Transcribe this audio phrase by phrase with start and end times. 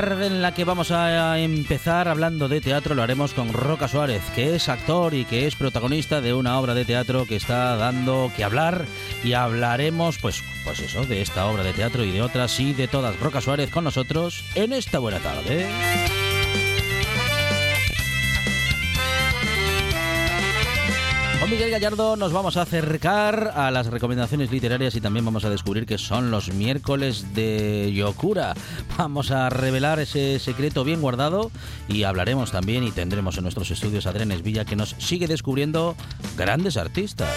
[0.00, 4.20] Tarde en la que vamos a empezar hablando de teatro, lo haremos con Roca Suárez,
[4.34, 8.30] que es actor y que es protagonista de una obra de teatro que está dando
[8.36, 8.84] que hablar
[9.24, 12.88] y hablaremos pues pues eso, de esta obra de teatro y de otras y de
[12.88, 13.18] todas.
[13.20, 15.66] Roca Suárez con nosotros en esta buena tarde.
[21.50, 25.86] Miguel Gallardo nos vamos a acercar a las recomendaciones literarias y también vamos a descubrir
[25.86, 28.54] que son los miércoles de Yokura.
[28.98, 31.52] Vamos a revelar ese secreto bien guardado
[31.88, 35.94] y hablaremos también y tendremos en nuestros estudios a Drenes Villa que nos sigue descubriendo
[36.36, 37.28] grandes artistas.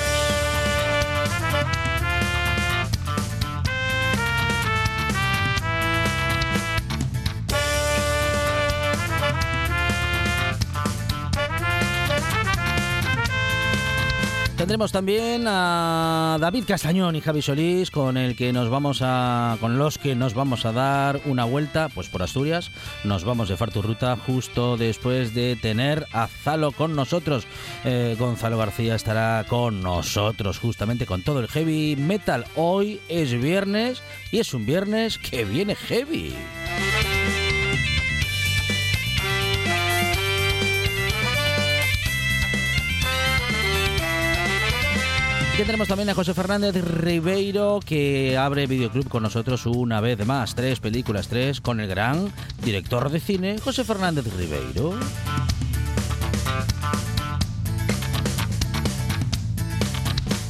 [14.70, 19.80] Tendremos también a David Castañón y Javi Solís, con el que nos vamos a, con
[19.80, 22.70] los que nos vamos a dar una vuelta, pues por Asturias.
[23.04, 27.48] Nos vamos de Farturruta justo después de tener a Zalo con nosotros.
[27.84, 32.46] Eh, Gonzalo García estará con nosotros justamente con todo el heavy metal.
[32.56, 36.36] Hoy es viernes y es un viernes que viene heavy.
[45.60, 50.56] Tendremos también a José Fernández Ribeiro que abre videoclub con nosotros una vez más.
[50.56, 52.32] Tres películas, tres, con el gran
[52.64, 54.94] director de cine José Fernández Ribeiro.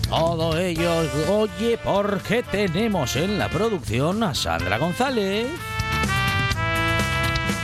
[0.07, 0.91] Todo ello,
[1.27, 5.47] oye, porque tenemos en la producción a Sandra González.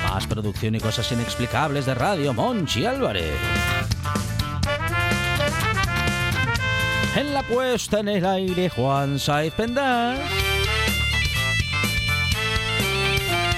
[0.10, 3.36] Más producción y cosas inexplicables de radio, Monchi Álvarez.
[7.16, 10.20] En la puesta en el aire, Juan Saiz Pendas.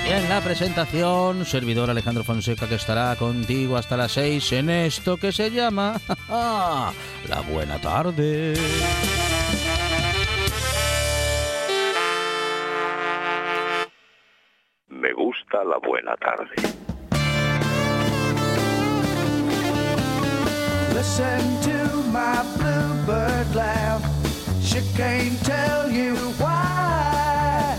[0.07, 5.17] Y en la presentación, servidor Alejandro Fonseca que estará contigo hasta las 6 en esto
[5.17, 8.53] que se llama La Buena Tarde.
[14.87, 16.76] Me gusta la buena tarde.
[20.97, 24.01] Listen to my bluebird laugh.
[24.63, 27.77] She can't tell you why.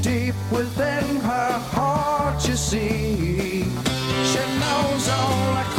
[0.00, 3.64] Deep within her heart, you see,
[4.30, 5.77] she knows all the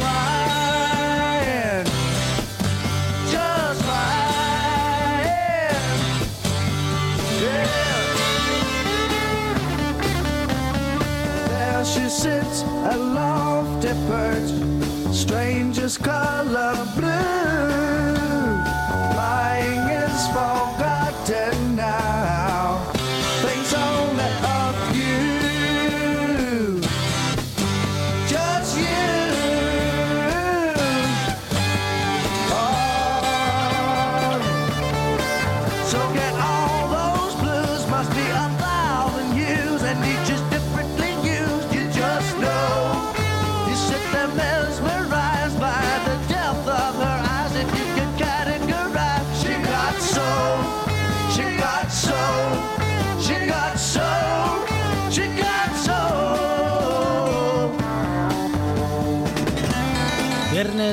[15.98, 17.69] colour blue.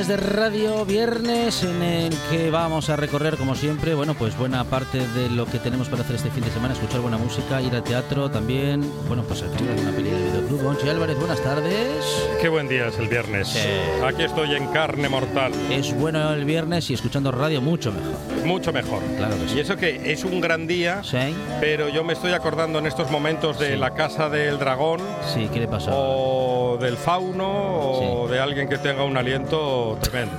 [0.07, 4.63] Viernes de radio, viernes en el que vamos a recorrer, como siempre, bueno, pues buena
[4.63, 7.75] parte de lo que tenemos para hacer este fin de semana, escuchar buena música, ir
[7.75, 10.61] al teatro también, bueno, pues al final una peli de videoclub.
[10.63, 12.05] Monchi Álvarez, buenas tardes.
[12.41, 13.49] Qué buen día es el viernes.
[13.49, 13.59] Sí.
[14.05, 15.51] Aquí estoy en carne mortal.
[15.69, 18.45] Es bueno el viernes y escuchando radio mucho mejor.
[18.45, 19.01] Mucho mejor.
[19.17, 19.57] Claro que sí.
[19.57, 21.35] Y eso que es un gran día, ¿Sí?
[21.59, 23.77] pero yo me estoy acordando en estos momentos de Sí.
[23.77, 25.01] la casa del dragón
[25.33, 25.91] Sí, ¿qué le pasó?
[25.93, 27.47] o del fauno
[28.23, 30.35] o de alguien que tenga un aliento tremendo.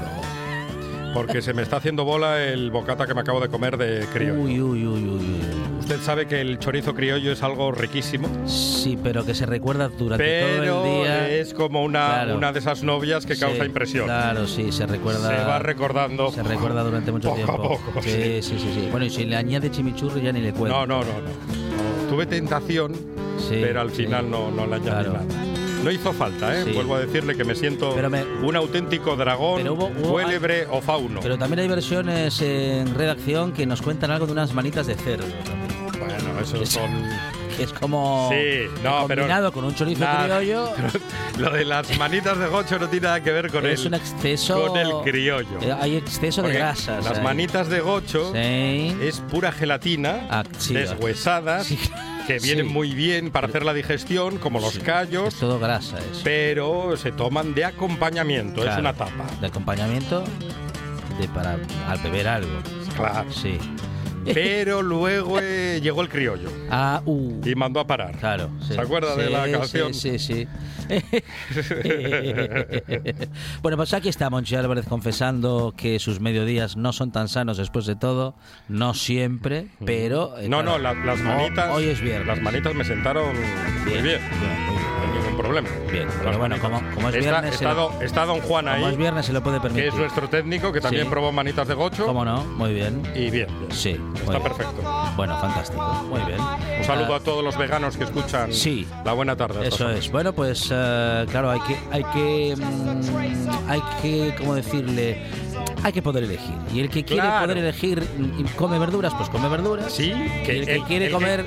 [1.14, 4.40] Porque se me está haciendo bola el bocata que me acabo de comer de criollo.
[4.42, 5.40] Uy, uy, uy, uy.
[5.80, 10.22] Usted sabe que el chorizo criollo es algo riquísimo, Sí, pero que se recuerda durante
[10.22, 11.28] pero todo el día.
[11.30, 12.36] es como una, Claro.
[12.36, 14.04] una de esas novias que causa Sí, impresión.
[14.04, 15.28] Claro, sí, se recuerda.
[15.38, 16.30] Se va recordando.
[16.30, 17.62] Se recuerda durante mucho Poco a tiempo.
[17.84, 18.42] poco, sí, sí.
[18.42, 18.88] sí, sí, sí.
[18.90, 20.78] Bueno, y si le añade chimichurri ya ni le cuento.
[20.78, 22.10] No, no, no, no.
[22.10, 22.92] Tuve tentación,
[23.38, 25.12] Sí, pero al final no, no le añadí Claro.
[25.14, 25.24] nada.
[25.84, 26.64] No hizo falta, ¿eh?
[26.64, 26.72] Sí.
[26.72, 29.90] Vuelvo a decirle que me siento Pero me- un auténtico dragón, Pero hubo-
[30.70, 31.20] o fauno.
[31.20, 35.24] Pero también hay versiones en redacción que nos cuentan algo de unas manitas de cerdo.
[35.98, 36.90] Bueno, esos son...
[37.58, 40.70] Es como Sí, no, pero- combinado con un chorizo criollo.
[41.38, 43.94] Lo de las manitas de gocho no tiene nada que ver con, es el, un
[43.94, 44.68] exceso.
[44.68, 45.58] con el criollo.
[45.60, 47.04] Eh, Hay exceso de grasas.
[47.04, 47.24] Las ahí.
[47.24, 48.96] manitas de gocho Sí.
[49.02, 50.74] es pura gelatina, Ah, sí.
[52.28, 52.72] que vienen Sí.
[52.72, 55.98] muy bien para hacer la digestión, como los Sí, callos, Es todo grasa.
[55.98, 56.20] Es.
[56.22, 59.26] pero se toman de acompañamiento, es una tapa.
[59.40, 60.22] De acompañamiento
[61.18, 61.58] de para
[61.88, 62.50] al beber algo.
[62.96, 63.32] Claro.
[63.32, 63.58] Sí.
[64.34, 67.40] Pero luego eh, llegó el criollo Ah, uh.
[67.44, 68.16] y mandó a parar.
[68.18, 68.50] Claro.
[68.66, 68.74] sí.
[68.74, 69.94] ¿Se acuerda de Sí, la sí, canción?
[69.94, 70.46] Sí, sí.
[73.62, 77.86] bueno, pues aquí está Monchi Álvarez confesando que sus mediodías no son tan sanos después
[77.86, 78.34] de todo.
[78.68, 80.38] No siempre, pero.
[80.38, 81.70] eh, No, claro, no, la- las manitas.
[81.74, 82.26] Hoy es viernes.
[82.26, 83.34] Las manitas me sentaron
[83.84, 84.20] muy bien.
[84.66, 84.77] Muy
[85.38, 85.68] problema.
[85.90, 86.60] Bien, pero bueno, manitas.
[86.80, 89.26] como- como es está, viernes, Está, lo- don, está don Juan Como es ahí, viernes
[89.26, 89.88] se lo puede que permitir.
[89.88, 91.10] es nuestro técnico, que también Sí.
[91.10, 92.06] probó manitas de gocho.
[92.06, 92.44] ¿Cómo no?
[92.44, 93.02] Muy bien.
[93.14, 93.48] Y bien.
[93.70, 93.96] Sí.
[94.14, 94.42] Está bien.
[94.42, 94.82] perfecto.
[95.16, 95.82] Bueno, fantástico.
[96.08, 96.38] Muy bien.
[96.78, 98.86] Un saludo a todos los veganos que escuchan Sí.
[99.04, 99.66] la buena tarde.
[99.66, 99.98] Eso horas.
[99.98, 100.10] es.
[100.12, 105.24] Bueno, pues eh, claro, hay que, hay que, mm, hay que, ¿cómo decirle?
[105.82, 106.54] Hay que poder elegir.
[106.74, 107.46] Y el que quiere Claro.
[107.46, 108.02] poder elegir
[108.38, 109.92] y come verduras, pues come verduras.
[109.92, 111.46] Sí, Y el que quiere comer-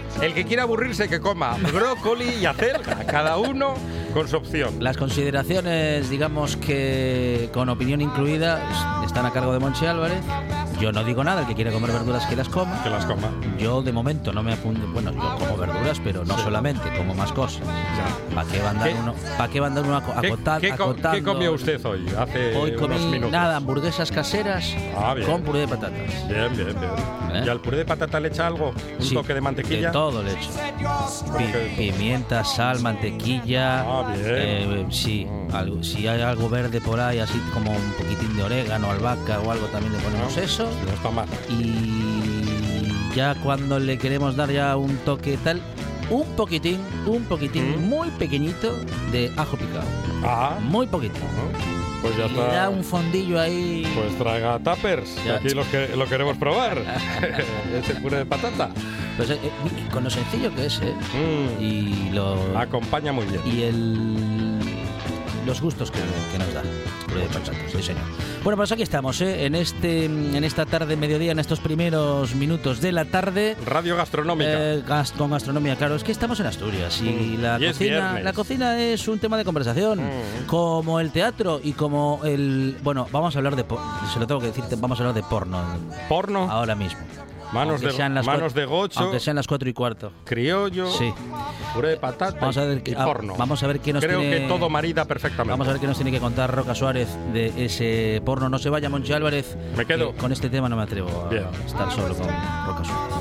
[4.80, 8.60] Las consideraciones, digamos que con opinión incluida,
[9.02, 10.22] es- están a cargo de Monchi Álvarez.
[10.80, 12.82] Yo no digo nada, el que quiere comer verduras que las coma.
[12.84, 13.30] Que las coma.
[13.60, 16.44] Yo de momento no me apunto, bueno, yo como verduras, pero no Sí.
[16.44, 17.62] solamente, como más cosas.
[18.34, 20.30] ¿Para qué va a andar ¿Qué- uno, ¿para qué va a andar uno aco- ¿Qué,
[20.62, 20.76] qué
[21.12, 22.06] qué comió usted hoy?
[22.18, 23.32] Hace Hoy comí unos minutos.
[23.32, 26.28] nada, hamburguesas caseras Ah, con puré de patatas.
[26.28, 26.92] Bien, bien, bien.
[27.36, 27.44] ¿Eh?
[27.46, 28.74] ¿Y al puré de patata le echa algo?
[29.00, 29.88] ¿Un Sí, toque de mantequilla?
[29.88, 30.50] De todo le echo.
[31.78, 33.82] Pimienta, sal, mantequilla.
[33.82, 34.24] Ah, bien.
[34.26, 35.56] eh, sí, Mm.
[35.56, 39.52] algo- si hay algo verde por ahí, así como un poquitín de orégano, albahaca o
[39.52, 40.64] algo, también le ponemos No, eso.
[40.86, 41.28] No está mal.
[41.50, 45.62] Y ya cuando le queremos dar ya un toque tal,
[46.10, 47.90] un poquitín, un poquitín Mm.
[47.90, 48.76] muy pequeñito
[49.12, 49.86] de ajo picado.
[50.24, 51.16] Ah, Muy poquito.
[52.02, 52.70] pues ya y le da está.
[52.70, 53.90] un fondillo ahí.
[53.96, 54.14] Pues
[55.24, 55.36] que Ya.
[55.38, 56.78] aquí los que, lo queremos probar.
[57.76, 58.70] Ese puré de patata.
[59.18, 59.50] Pues, eh, eh,
[59.92, 60.94] con lo sencillo que es, ¿eh?
[61.14, 62.58] Mm, Y lo.
[62.58, 63.42] Acompaña muy bien.
[63.46, 64.60] y el
[65.46, 65.98] los gustos que,
[66.32, 66.62] que nos da
[67.72, 68.04] sí señor.
[68.44, 69.46] Bueno, pues aquí estamos, ¿eh?
[69.46, 73.58] en este en esta tarde mediodía, en estos primeros minutos de la tarde.
[73.66, 74.52] Radio gastronómica.
[74.54, 74.84] eh,
[75.18, 78.80] con gastronomía, claro, es que estamos en Asturias y Mm, la y cocina, la cocina
[78.80, 80.46] es un tema de conversación, Mm.
[80.46, 83.66] como el teatro y como el, bueno, vamos a hablar de,
[84.14, 85.60] se lo tengo que decir, vamos a hablar de porno
[86.08, 87.00] Porno, ahora mismo.
[87.54, 90.12] Manos, de, sean las manos cuat- de gocho, aunque sean las cuatro y cuarto.
[90.24, 91.14] criollo, Sí.
[91.74, 93.36] puré de patata Vamos a ver y qué- ah, porno.
[93.38, 95.52] vamos a ver qué nos Creo tiene- que todo marida perfectamente.
[95.52, 98.50] Vamos a ver qué nos tiene que contar Roca Suárez de ese porno.
[98.50, 99.56] No se vaya, Monchi Álvarez.
[99.76, 100.12] Me quedo.
[100.14, 101.46] que Con este tema no me atrevo a Bien.
[101.66, 103.12] estar solo con Roca Suárez.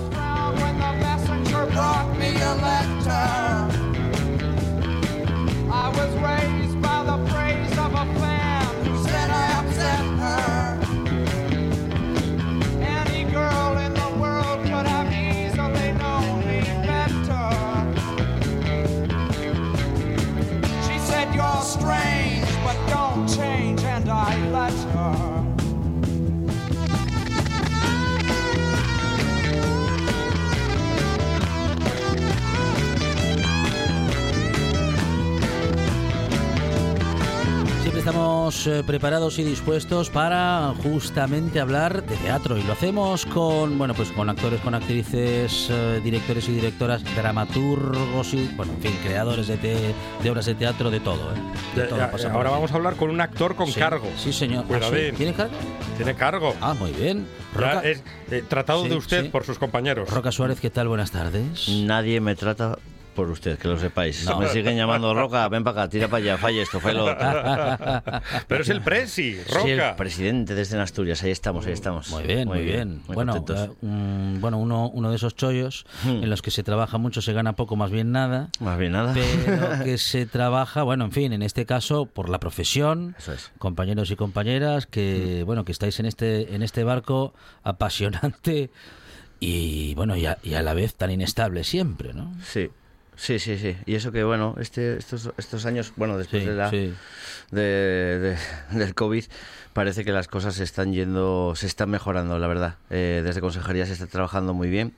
[24.10, 25.39] Change, and
[38.10, 43.94] estamos eh, preparados y dispuestos para justamente hablar de teatro y lo hacemos con, bueno,
[43.94, 49.46] pues con actores, con actrices, eh, directores y directoras, dramaturgos y, bueno, en fin, creadores
[49.46, 51.38] de, te- de obras de teatro, de todo, ¿eh?
[51.76, 54.08] De todo ya, ahora vamos a hablar con un actor con Sí, cargo.
[54.16, 54.64] Sí, señor.
[54.68, 55.12] Ah, sí.
[55.16, 55.54] ¿Tiene cargo?
[55.96, 56.54] Tiene cargo.
[56.60, 57.28] Ah, muy bien.
[57.60, 58.02] Ya es
[58.32, 59.28] eh, tratado Sí, de usted sí.
[59.28, 60.10] por sus compañeros.
[60.10, 60.88] Roca Suárez, ¿qué tal?
[60.88, 61.68] Buenas tardes.
[61.68, 62.76] Nadie me trata
[63.10, 64.24] por usted, que lo sepáis.
[64.24, 64.38] No.
[64.38, 68.20] Me siguen llamando Roca, ven para acá, tira para allá, falla esto, falla lo otro.
[68.48, 69.62] Pero es el Presi, Roca.
[69.62, 72.08] Sí, el presidente desde Asturias, ahí estamos, ahí estamos.
[72.10, 73.02] Muy bien, muy, bien.
[73.06, 76.22] muy bueno, eh, un- bueno uno, uno de esos chollos Hmm.
[76.22, 78.48] en los que se trabaja mucho, se gana poco, más bien nada.
[78.60, 79.12] Más bien nada.
[79.14, 83.50] Pero que se trabaja, bueno, en fin, en este caso por la profesión, Eso es.
[83.58, 88.70] compañeros y compañeras que, bueno, que estáis en este en este barco apasionante
[89.40, 92.32] y bueno, y a, y a la vez tan inestable siempre, ¿no?
[92.44, 92.70] Sí,
[93.20, 93.76] sí, sí, sí.
[93.86, 96.94] Y eso que, bueno, este, estos, estos años, bueno, después Sí, de la, sí.
[97.50, 98.36] de-
[98.70, 99.24] de- del COVID,
[99.72, 102.76] parece que las cosas se están yendo, se están mejorando, la verdad.
[102.90, 104.92] Eh, desde Consejería se está trabajando muy bien,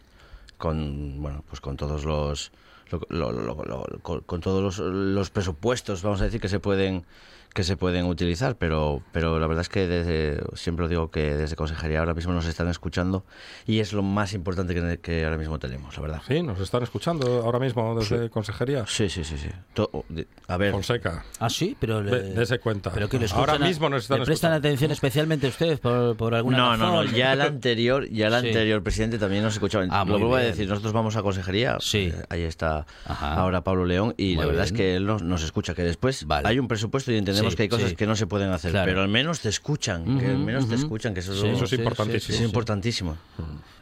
[0.58, 2.52] con, bueno, pues con todos los,
[2.90, 6.60] lo- lo- lo- lo- con, con todos los, los presupuestos, vamos a decir, que se
[6.60, 7.04] pueden
[7.54, 11.34] que se pueden utilizar, pero, pero la verdad es que desde, siempre lo digo que
[11.34, 13.24] desde Consejería ahora mismo nos están escuchando
[13.66, 16.22] y es lo más importante que, que ahora mismo tenemos, la verdad.
[16.26, 18.84] Sí, nos están escuchando ahora mismo desde Consejería.
[18.86, 19.48] Sí, sí, sí, sí.
[19.74, 20.04] To-
[20.48, 21.24] a ver, Fonseca.
[21.38, 22.90] Ah, sí, pero le, dese cuenta.
[22.92, 24.68] Pero que Ahora mismo nos están le prestan escuchando.
[24.68, 27.14] atención especialmente ustedes por, por alguna no, no, no, razón.
[27.16, 28.46] ya el anterior, ya el Sí.
[28.48, 29.84] anterior presidente también nos escuchaba.
[29.90, 32.12] Ah, Lo vuelvo a decir, nosotros vamos a consejería, Sí.
[32.14, 33.34] eh, ahí está Ajá.
[33.34, 34.76] ahora Pablo León y Muy la verdad es bien.
[34.84, 36.48] que él nos, nos escucha, que después Vale.
[36.48, 37.96] hay un presupuesto y entendemos Sí, que hay cosas sí.
[37.96, 38.86] que no se pueden hacer, Claro.
[38.86, 40.82] pero al menos te escuchan, que al menos te ujú.
[40.84, 42.16] escuchan, que eso, es Sí, lo- Eso es sí, importantísimo.
[42.18, 42.44] es sí, sí.
[42.44, 43.16] importantísimo.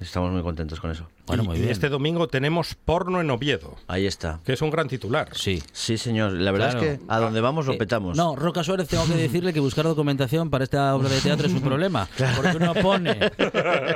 [0.00, 1.06] Estamos muy contentos con eso.
[1.26, 1.70] Bueno, y, muy y bien.
[1.72, 4.40] este domingo tenemos porno en Oviedo, Ahí está.
[4.44, 5.28] que es un gran titular.
[5.32, 5.62] Sí.
[5.72, 6.32] Sí, señor.
[6.32, 6.86] La verdad Claro.
[6.86, 8.16] es que a donde vamos lo Eh, petamos.
[8.16, 11.52] No, Roca Suárez, tengo que decirle que buscar documentación para esta obra de teatro es
[11.52, 12.08] un problema.
[12.36, 13.30] Porque uno pone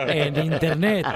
[0.08, 1.06] en internet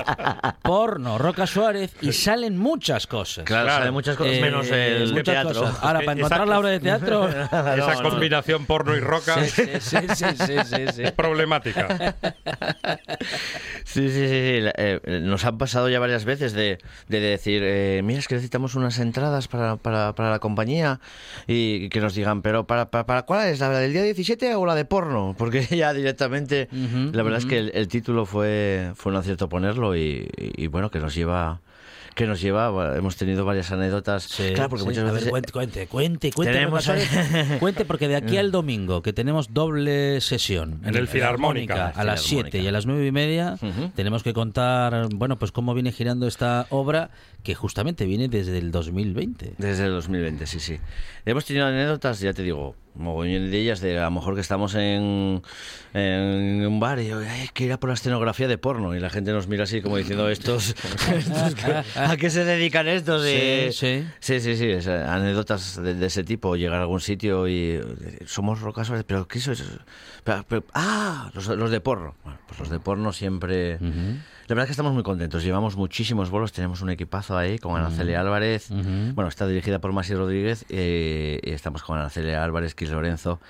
[0.63, 3.45] porno, Roca Suárez y salen muchas cosas.
[3.45, 3.79] Claro, Claro.
[3.81, 5.61] sale muchas cosas Eh, menos el muchas teatro.
[5.61, 5.79] cosas.
[5.83, 7.29] Ahora, para Esa- encontrar la obra de teatro.
[7.29, 7.93] Esa No, no.
[8.43, 9.97] Combinación porno y roca Sí, sí,
[10.37, 12.17] sí, es problemática.
[13.85, 14.69] Sí, sí, sí.
[14.77, 16.79] eh, nos han pasado ya varias veces de,
[17.09, 21.01] de decir, eh, mira, es que necesitamos unas entradas para, para, para la compañía
[21.47, 23.61] y que nos digan, pero ¿para, para, para cuál es?
[23.61, 25.35] ¿La del día 17 o la de porno?
[25.39, 26.69] Porque ya directamente,
[27.13, 30.67] la verdad es que el, el título fue, fue un acierto ponerlo y, y- y
[30.67, 31.61] bueno, que nos lleva...
[32.19, 34.25] Que nos lleva, hemos tenido varias anécdotas.
[34.25, 34.89] Sí, claro, porque sí.
[34.89, 35.31] muchas A ver, veces.
[35.31, 36.91] cuente, cuente, cuente, cuente, Tenemos
[37.61, 41.87] cuente, porque de aquí al domingo, que tenemos doble sesión En el Filarmónica.
[41.95, 42.51] a las Filarmónica.
[42.51, 43.55] 7 y a las nueve y media,
[43.95, 47.11] tenemos que contar, bueno, pues cómo viene girando esta obra
[47.45, 49.55] que justamente viene desde el 2020.
[49.57, 50.79] Desde el 2020, sí, sí.
[51.25, 54.75] Hemos tenido anécdotas, ya te digo, mogollón de ellas, de a lo mejor que estamos
[54.75, 55.43] en,
[55.95, 58.95] en un bar y yo, "Ay, hay que ir a por la escenografía de porno.
[58.95, 60.75] Y la gente nos mira así como diciendo, ¿estos,
[61.97, 63.23] ¿a qué se dedican estos?
[63.25, 64.05] Sí, Y- sí.
[64.21, 67.81] Sí, sí, sí, o sea, anécdotas de, de ese tipo, llegar a algún sitio y
[67.81, 67.83] eh,
[68.27, 69.63] somos rocas, pero ¿qué sois?
[70.25, 72.15] Pero- pero- ah, los, los de porno.
[72.25, 73.79] Bueno, pues los de porno siempre...
[73.81, 75.43] La verdad es que estamos muy contentos.
[75.45, 78.69] Llevamos muchísimos bolos, tenemos un equipazo ahí con Ana Celia Álvarez.
[79.15, 83.41] Bueno, está dirigida por Masi Rodríguez eh, y estamos con Ana Celia Álvarez, Kis Lorenzo,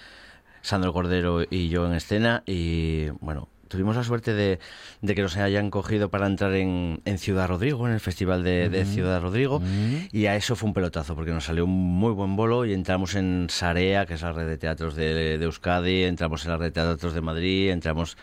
[0.60, 2.42] Sandro Cordero y yo en escena.
[2.46, 4.58] Y bueno, tuvimos la suerte de,
[5.02, 8.68] de que nos hayan cogido para entrar en, en Ciudad Rodrigo, en el Festival de,
[8.68, 9.62] de Ciudad Rodrigo.
[10.10, 13.14] Y a eso fue un pelotazo, porque nos salió un muy buen bolo y entramos
[13.14, 16.66] en Sarea, que es la red de teatros de, de Euskadi, entramos en la red
[16.66, 18.16] de teatros de Madrid, entramos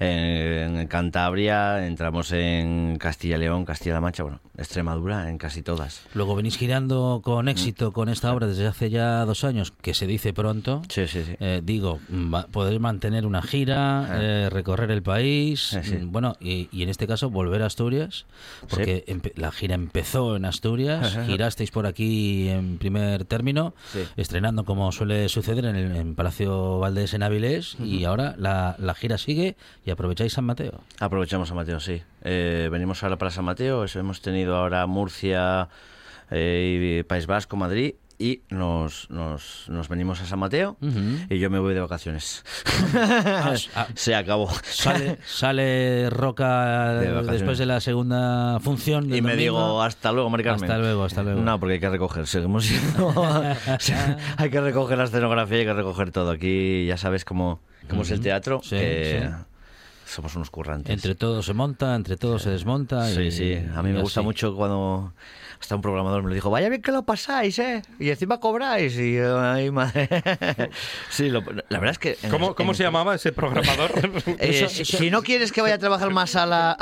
[0.00, 6.02] en, Cantabria, entramos en Castilla y León, Castilla-La Mancha, bueno, Extremadura, en casi todas.
[6.14, 10.06] Luego venís girando con éxito con esta obra desde hace ya dos años, que se
[10.06, 10.82] dice pronto.
[10.88, 11.34] Sí, sí, sí.
[11.38, 15.96] Eh, digo, va- poder mantener una gira, eh, recorrer el país, Sí, sí.
[15.96, 18.24] mm, bueno, y, y en este caso volver a Asturias,
[18.68, 24.00] porque empe- la gira empezó en Asturias, girasteis por aquí en primer término, Sí.
[24.16, 28.94] estrenando como suele suceder en el en Palacio Valdés en Avilés, y ahora la, la
[28.94, 30.80] gira sigue y aprovecháis San Mateo.
[30.98, 32.02] Aprovechamos San Mateo, sí.
[32.22, 35.68] Eh, venimos ahora para San Mateo, eso hemos tenido ahora Murcia,
[36.30, 40.76] eh, y País Vasco, Madrid, y nos, nos, nos venimos a San Mateo
[41.30, 42.44] y yo me voy de vacaciones.
[42.94, 44.50] Ah, ah, Se acabó.
[44.62, 49.08] Sale, sale Roca De después de la segunda función.
[49.08, 50.70] del Y me digo, hasta luego, Mari Carmen.
[50.70, 51.40] Hasta luego, hasta luego.
[51.40, 53.10] No, porque hay que recoger, seguimos siendo...
[54.36, 56.30] hay que recoger la escenografía, hay que recoger todo.
[56.30, 58.60] Aquí ya sabes cómo, cómo es el teatro.
[58.62, 59.34] Sí, que sí.
[60.10, 60.92] Somos unos currantes.
[60.92, 63.06] Entre todos se monta, entre todos se desmonta.
[63.08, 63.54] Sí, y- sí.
[63.74, 64.24] A mí me gusta así.
[64.26, 65.12] mucho cuando
[65.60, 67.82] hasta un programador me lo dijo, vaya bien que lo pasáis, ¿eh?
[67.98, 68.96] Y encima cobráis.
[68.98, 70.08] Y yo, ay, madre.
[71.10, 72.16] sí, lo- la verdad es que...
[72.22, 73.90] en- ¿Cómo, cómo en- se llamaba ese programador?
[74.26, 76.76] Eh, Eso- si- eso- Si no quieres que vaya a trabajar más a la...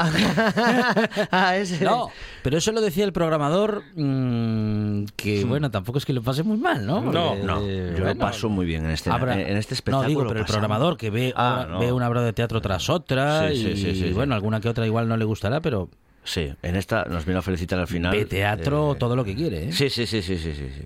[1.30, 1.84] a ese...
[1.84, 2.10] No,
[2.42, 6.56] pero eso lo decía el programador mm, que, bueno, tampoco es que lo pase muy
[6.56, 7.00] mal, ¿no?
[7.00, 9.74] No, Porque, No, eh, yo lo bueno, paso muy bien en este, habrá- en este
[9.74, 10.02] espectáculo.
[10.04, 10.52] No, digo, pero el pasamos.
[10.60, 11.80] programador que ve, Ah, no.
[11.80, 14.12] ve una obra de teatro tras otra Sí, sí, y, sí, sí, sí.
[14.12, 15.88] bueno, alguna que otra igual no le gustará, pero
[16.24, 18.12] Sí, en esta nos vino a felicitar al final.
[18.14, 19.72] ve teatro eh, todo lo que quiere, ¿eh?
[19.72, 20.84] Sí, sí, sí, sí, sí, sí, sí.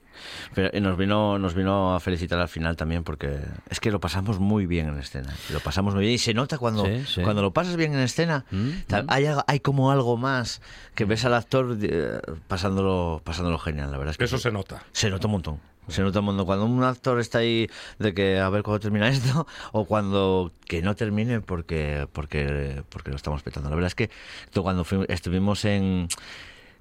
[0.55, 4.39] Pero nos vino, nos vino a felicitar al final también porque es que lo pasamos
[4.39, 5.35] muy bien en escena.
[5.53, 7.23] Lo pasamos muy bien y se nota cuando, Sí, sí.
[7.23, 8.45] cuando lo pasas bien en escena.
[8.53, 10.63] Mm, ta- Hay, hay como algo más
[10.95, 14.45] que ves al actor eh, pasándolo, pasándolo genial, la verdad es que Eso sí.
[14.45, 14.85] se nota.
[14.93, 15.61] Se nota un montón.
[15.89, 16.47] Se nota un montón.
[16.47, 20.81] Cuando un actor está ahí de que a ver cuándo termina esto, o cuando que
[20.83, 23.69] no termine porque porque porque lo estamos petando.
[23.69, 24.11] La verdad es que
[24.53, 26.09] tú cuando fuimos- estuvimos en.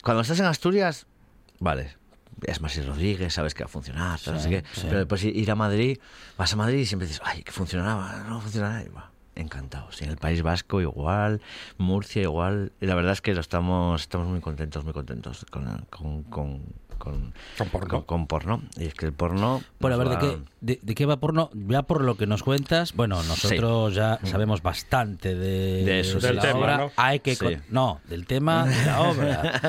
[0.03, 1.07] Cuando estás en Asturias,
[1.59, 1.95] vale.
[2.43, 4.63] Es Masi Rodríguez, sabes que va a funcionar, Sí, qué.
[4.73, 4.81] sí.
[4.85, 5.99] pero después ir a Madrid,
[6.37, 8.81] vas a Madrid y siempre dices, ay, que funcionaba, no funcionaba.
[8.81, 10.01] Y va, encantados.
[10.01, 11.41] Y en el País Vasco igual,
[11.77, 12.71] Murcia igual.
[12.81, 16.63] Y la verdad es que lo estamos, estamos muy contentos, muy contentos con, con, con,
[17.01, 17.87] con, Con porno.
[17.89, 18.61] con- con porno.
[18.77, 19.61] Y es que el porno.
[19.79, 21.49] Bueno, a ver, nos ¿de va- qué, de, de qué va porno?
[21.53, 26.35] Ya por lo que nos cuentas, bueno, nosotros ya sabemos bastante de, De eso, Del
[26.37, 26.77] la tema, obra.
[26.77, 26.91] ¿no?
[26.95, 29.61] Hay que con- no, del tema de la obra.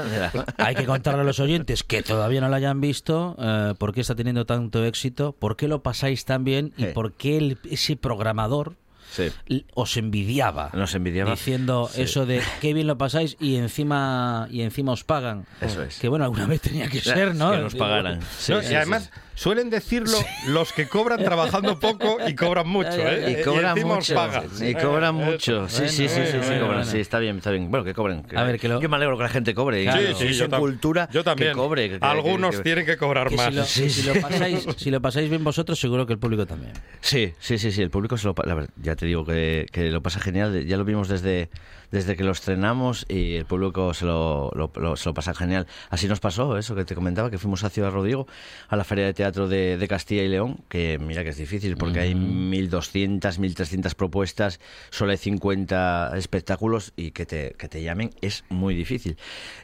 [0.59, 4.03] Hay que contarle a los oyentes que todavía no la hayan visto eh, por qué
[4.03, 7.97] está teniendo tanto éxito, por qué lo pasáis tan bien y por qué el- ese
[7.97, 8.77] programador
[9.13, 9.31] Sí.
[9.75, 10.71] os envidiaba.
[10.73, 11.33] Nos envidiaba.
[11.33, 12.01] Diciendo Sí.
[12.03, 15.45] eso de qué bien lo pasáis y encima y encima os pagan.
[15.61, 15.99] Eso es.
[15.99, 17.51] Que bueno, alguna vez tenía que ser, ¿no?
[17.53, 18.21] Que nos pagaran.
[18.49, 19.11] No, y además
[19.43, 23.39] suelen decirlo los que cobran trabajando poco y cobran mucho, ¿eh?
[23.41, 24.15] Y cobran os mucho.
[24.15, 24.45] pagan.
[24.61, 25.69] Y cobran mucho.
[25.69, 26.87] Sí, Bueno, sí, sí, sí, sí, cobran.
[26.87, 27.71] Sí, está bien, está bien.
[27.71, 28.23] Bueno, que cobren.
[28.23, 29.83] que- A ver, que lo- Yo me alegro que la gente cobre.
[29.83, 30.01] Claro.
[30.03, 31.51] Y Sí, si sí, yo, cultura, yo también.
[31.53, 31.89] que cobre.
[31.91, 33.47] que- que- Algunos que- tienen que cobrar Que más.
[33.47, 36.47] si, lo, que si lo pasáis, si lo pasáis bien vosotros, seguro que el público
[36.47, 36.73] también.
[37.01, 39.91] Sí, sí, sí, sí, el público se lo la verdad, ya te digo que, que
[39.91, 41.49] lo pasa genial, ya lo vimos desde,
[41.91, 45.67] desde que lo estrenamos y el público se lo, lo- lo- se lo pasa genial.
[45.91, 48.27] Así nos pasó, eso que te comentaba, que fuimos a Ciudad Rodrigo,
[48.69, 51.77] a la Feria de Teatro de, de Castilla y León, que mira que es difícil
[51.77, 54.61] porque hay 1.200, 1.300 propuestas,
[54.91, 59.17] solo hay 50 espectáculos y que te, que te llamen es muy difícil.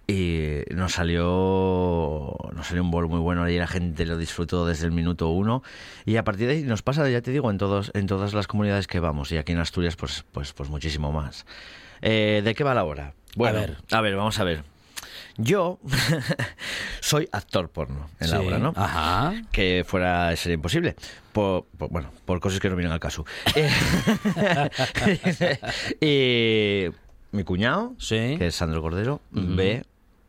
[0.06, 4.86] Y nos salió, nos salió un bolo muy bueno y la gente lo disfrutó desde
[4.86, 5.62] el minuto uno
[6.04, 8.46] y a partir de ahí nos pasa, ya te digo, en, todos, en todas las
[8.46, 11.46] comunidades que vamos y aquí en Asturias pues, pues, pues muchísimo más.
[12.00, 13.14] Eh, ¿De qué va la hora?
[13.36, 13.76] Bueno, A ver.
[13.90, 14.62] a ver, vamos a ver.
[15.36, 15.78] Yo
[17.00, 18.72] soy actor porno en la obra, ¿no?
[18.76, 19.34] Ajá.
[19.52, 20.96] que fuera sería imposible.
[21.32, 23.24] Por, por- bueno, por cosas que no vienen al caso.
[26.00, 26.90] Eh,
[27.32, 28.36] y mi cuñado, Sí.
[28.38, 29.84] que es Sandro Cordero, ve,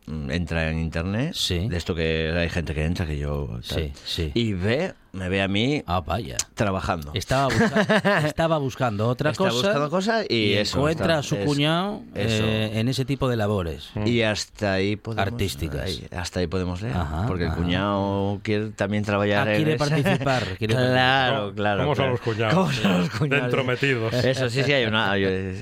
[0.06, 1.68] mm, entra en internet, Sí.
[1.68, 3.48] de esto que hay gente que entra, que yo...
[3.48, 4.32] tal, Sí, sí.
[4.34, 6.38] Y ve, me ve a mí Ah, vaya.
[6.54, 7.12] trabajando.
[7.14, 9.56] Estaba, busca- estaba buscando otra Está cosa.
[9.68, 10.78] buscando cosas y, eso.
[10.78, 13.90] encuentra está- a su es- cuñado eh, en ese tipo de labores.
[14.06, 15.26] Y hasta ahí podemos...
[15.28, 15.82] Artísticas.
[15.82, 16.96] ahí- hasta ahí podemos leer.
[16.96, 17.58] Ajá, porque el ajá.
[17.60, 21.86] cuñado quiere también trabajar Ah, en quiere esa- participar, quiere claro, ¿Cómo- claro.
[21.86, 22.12] son claro.
[22.12, 22.54] los cuñados?
[22.54, 23.42] ¿Cómo son los cuñados?
[23.44, 24.14] Dentro metidos.
[24.26, 25.14] Eso sí, sí, hay una.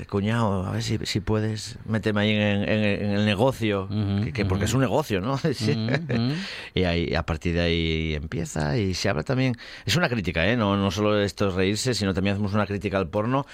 [0.10, 3.84] cuñado, a ver si, si puedes meterme ahí en, en- en el negocio.
[3.90, 4.70] Ujú, que, que porque ujú.
[4.70, 5.38] es un negocio, ¿no?
[5.38, 5.72] Sí.
[5.72, 6.34] Ujú, ujú.
[6.74, 9.37] Y ahí, a partir de ahí empieza y se habla también.
[9.86, 10.58] Es una crítica, ¿eh?
[10.58, 13.46] No, no solo esto es reírse, sino también hacemos una crítica al porno.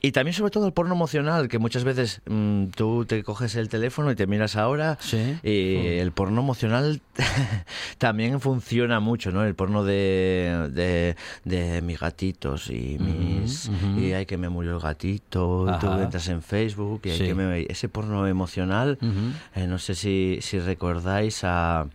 [0.00, 3.68] Y también, sobre todo, al porno emocional, que muchas veces mm, tú te coges el
[3.68, 4.98] teléfono y te miras ahora.
[5.00, 5.36] Sí.
[5.42, 7.00] Y el porno emocional
[7.98, 9.44] también funciona mucho, ¿no?
[9.44, 13.70] El porno de, de, de mis gatitos y mis.
[13.96, 15.64] Y hay que me murió el gatito.
[15.68, 16.02] y Tú Ajá.
[16.02, 17.24] entras en Facebook y hay Sí.
[17.24, 17.66] que me.
[17.68, 18.98] Ese porno emocional.
[19.54, 21.86] Eh, no sé si, si recordáis a.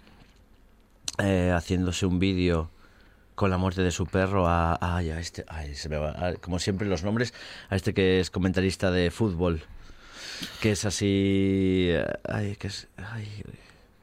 [1.19, 2.69] eh, haciéndose un vídeo
[3.35, 6.33] con la muerte de su perro a, ay, a este, ay, se me va, a-
[6.35, 7.33] como siempre los nombres,
[7.69, 9.63] a este que es comentarista de fútbol,
[10.61, 13.27] que es así, eh, ay, que es, ay,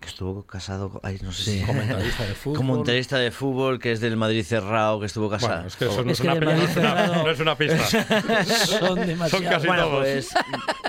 [0.01, 1.59] que estuvo casado, con- ay, no sé Sí.
[1.61, 2.57] si Comentarista de fútbol.
[2.57, 5.53] comentarista de fútbol, que es del Madrid cerrado, que estuvo casado.
[5.57, 7.31] Bueno, es que eso no Es es, que una, no Madrid es una- cerrado- no
[7.31, 7.87] es una pista.
[8.57, 9.45] Son demasiado.
[9.51, 10.01] casi Bueno, todos.
[10.01, 10.29] pues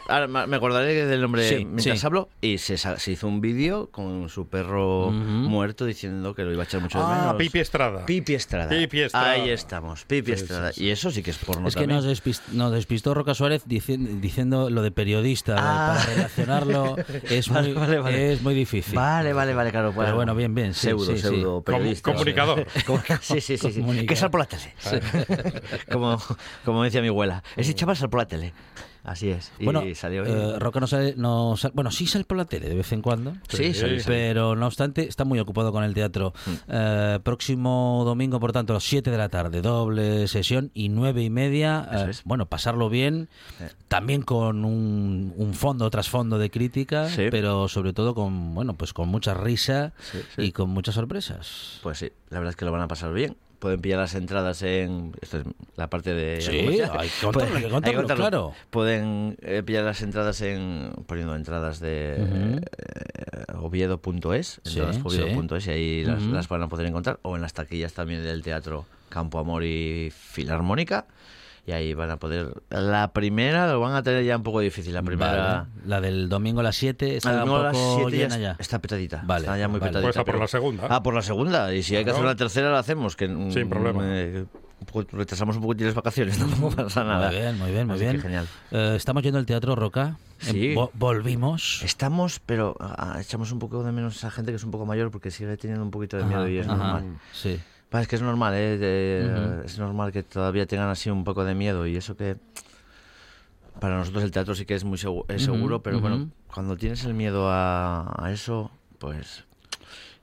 [0.08, 2.06] ahora me acordaré del nombre Sí, mientras sí.
[2.06, 6.54] hablo y se, sa- se hizo un vídeo con su perro muerto diciendo que lo
[6.54, 7.36] iba a echar mucho de Ah, menos.
[7.36, 8.06] Pipi Estrada.
[8.06, 8.70] Pipi Estrada.
[8.70, 9.32] Pipi Estrada.
[9.32, 10.72] Ahí estamos, Pipi Sí, Estrada.
[10.72, 10.86] sí, sí.
[10.86, 11.98] Y eso sí que es porno Es que también.
[12.02, 15.56] nos, despist- nos despistó Roca Suárez diciendo, diciendo lo de periodista.
[15.58, 15.98] Ah.
[15.98, 16.96] Para relacionarlo
[17.30, 18.34] es, Vale, muy, vale, vale.
[18.34, 18.96] es muy difícil.
[19.02, 19.94] Vale, vale, vale, claro.
[19.98, 21.22] Pero bueno, bien, bien, sí, pseudo, sí, sí.
[21.22, 22.12] pseudo Com- periodista.
[22.12, 22.68] comunicador.
[23.22, 23.72] Sí, sí, sí.
[23.72, 24.06] sí.
[24.06, 24.74] Que sal por la tele.
[25.92, 26.22] como,
[26.64, 27.42] como decía mi abuela.
[27.56, 28.54] Ese chaval sal por la tele.
[29.04, 29.52] Así es.
[29.58, 30.60] Y Bueno, salió eh.
[30.60, 33.34] Roca no sale, no sal- bueno, sí sale por la tele de vez en cuando.
[33.50, 34.04] Sí, sí, sí.
[34.06, 36.34] Pero no obstante, está muy ocupado con el teatro.
[36.46, 36.52] Mm.
[36.68, 41.24] Eh, próximo domingo, por tanto, a las 7 de la tarde, doble sesión y nueve
[41.24, 41.88] y media.
[41.92, 42.24] Eh, es.
[42.26, 43.66] Bueno, pasarlo bien, Sí.
[43.88, 47.24] también con un, un fondo, trasfondo de crítica, Sí.
[47.32, 49.94] pero sobre todo con, bueno, pues con mucha risa
[50.38, 51.80] y con muchas sorpresas.
[51.82, 53.36] Pues sí, la verdad es que lo van a pasar bien.
[53.62, 55.14] Pueden pillar las entradas en.
[55.22, 55.44] Esto es
[55.76, 56.42] la parte de.
[56.42, 56.52] Sí,
[56.98, 58.56] hay que contarlo, hay que claro.
[58.72, 60.92] Pueden eh, pillar las entradas en.
[61.06, 62.18] poniendo entradas de.
[62.20, 62.58] Ujú.
[62.58, 64.62] eh, oviedo.es.
[64.64, 67.20] Sí, entradas oviedo.es y ahí las, las van a poder encontrar.
[67.22, 71.06] O en las taquillas también del teatro Campo Amor y Filarmónica.
[71.72, 72.54] Y ahí van a poder.
[72.70, 74.94] La primera lo van a tener ya un poco difícil.
[74.94, 75.68] La primera.
[75.70, 75.70] Vale.
[75.86, 78.56] La del domingo a las 7 está un las poco siete ya llena ya.
[78.60, 79.22] Está petadita.
[79.26, 79.92] Vale, está ya muy vale.
[79.94, 80.08] petadita.
[80.10, 80.88] Pues a por pero- la segunda.
[80.90, 81.74] Ah, por la segunda.
[81.74, 83.16] Y si hay que hacer una tercera, la hacemos.
[83.16, 84.02] Que, mm, Sin problema.
[84.04, 84.44] eh,
[84.82, 87.28] un poco- retrasamos un poquito las vacaciones, tampoco pasa nada.
[87.32, 88.20] Muy bien, muy bien, muy Así bien.
[88.22, 88.48] genial.
[88.72, 90.18] Eh, estamos yendo al teatro Roca.
[90.40, 90.72] Sí.
[90.72, 91.84] Eh, vo- volvimos.
[91.86, 95.10] Estamos, pero ah, echamos un poco de menos a gente que es un poco mayor
[95.10, 97.18] porque sigue teniendo un poquito de miedo y es Ajá, normal.
[97.32, 97.58] Sí.
[97.94, 98.78] Es que es normal, ¿eh?
[98.78, 99.66] De-.
[99.66, 102.38] Es normal que todavía tengan así un poco de miedo y eso que
[103.80, 107.04] para nosotros el teatro sí que es muy segu- es seguro, pero bueno, cuando tienes
[107.06, 109.44] el miedo a, a eso, pues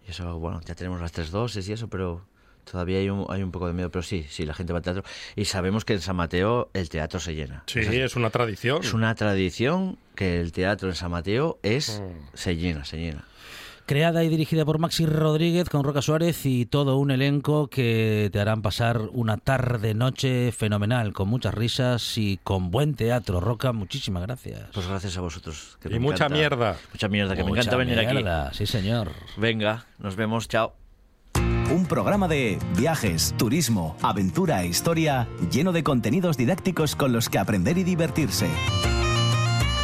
[0.07, 2.25] y eso, bueno, ya tenemos las tres dosis y eso, pero
[2.71, 4.83] todavía hay un, hay un poco de miedo, pero sí, sí, la gente va al
[4.85, 5.03] teatro
[5.37, 7.65] y sabemos que en San Mateo el teatro se llena.
[7.67, 8.83] Sí, es una tradición.
[8.83, 12.37] es una tradición que el teatro en San Mateo es Mm.
[12.37, 13.25] se llena, se llena.
[13.89, 18.39] Creada y dirigida por Maxi Rodríguez con Roca Suárez y todo un elenco que te
[18.39, 23.41] harán pasar una tarde-noche fenomenal, con muchas risas y con buen teatro.
[23.41, 24.61] Roca, muchísimas gracias.
[24.75, 25.79] Pues gracias a vosotros.
[25.81, 26.77] que Y mucha encanta- mierda.
[26.93, 28.13] Mucha mierda, que me encanta venir aquí.
[28.13, 29.09] mierda, Sí, señor.
[29.39, 30.75] Venga, nos vemos, chao.
[31.73, 37.39] Un programa de viajes, turismo, aventura e historia lleno de contenidos didácticos con los que
[37.39, 38.49] aprender y divertirse.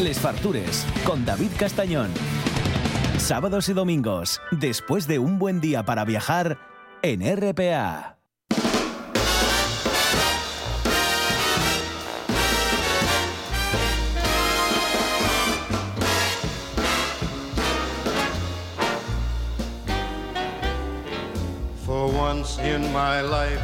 [0.00, 2.10] Les Fartures con David Castañón.
[3.16, 6.58] Sábados y domingos, después de un buen día para viajar
[7.00, 8.18] en RPA.
[21.86, 23.62] For once in my life,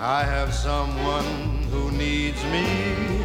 [0.00, 3.24] I have someone who needs me,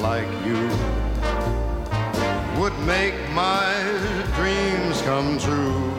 [0.00, 0.68] like you
[2.58, 3.72] would make my
[4.36, 5.92] dreams come true.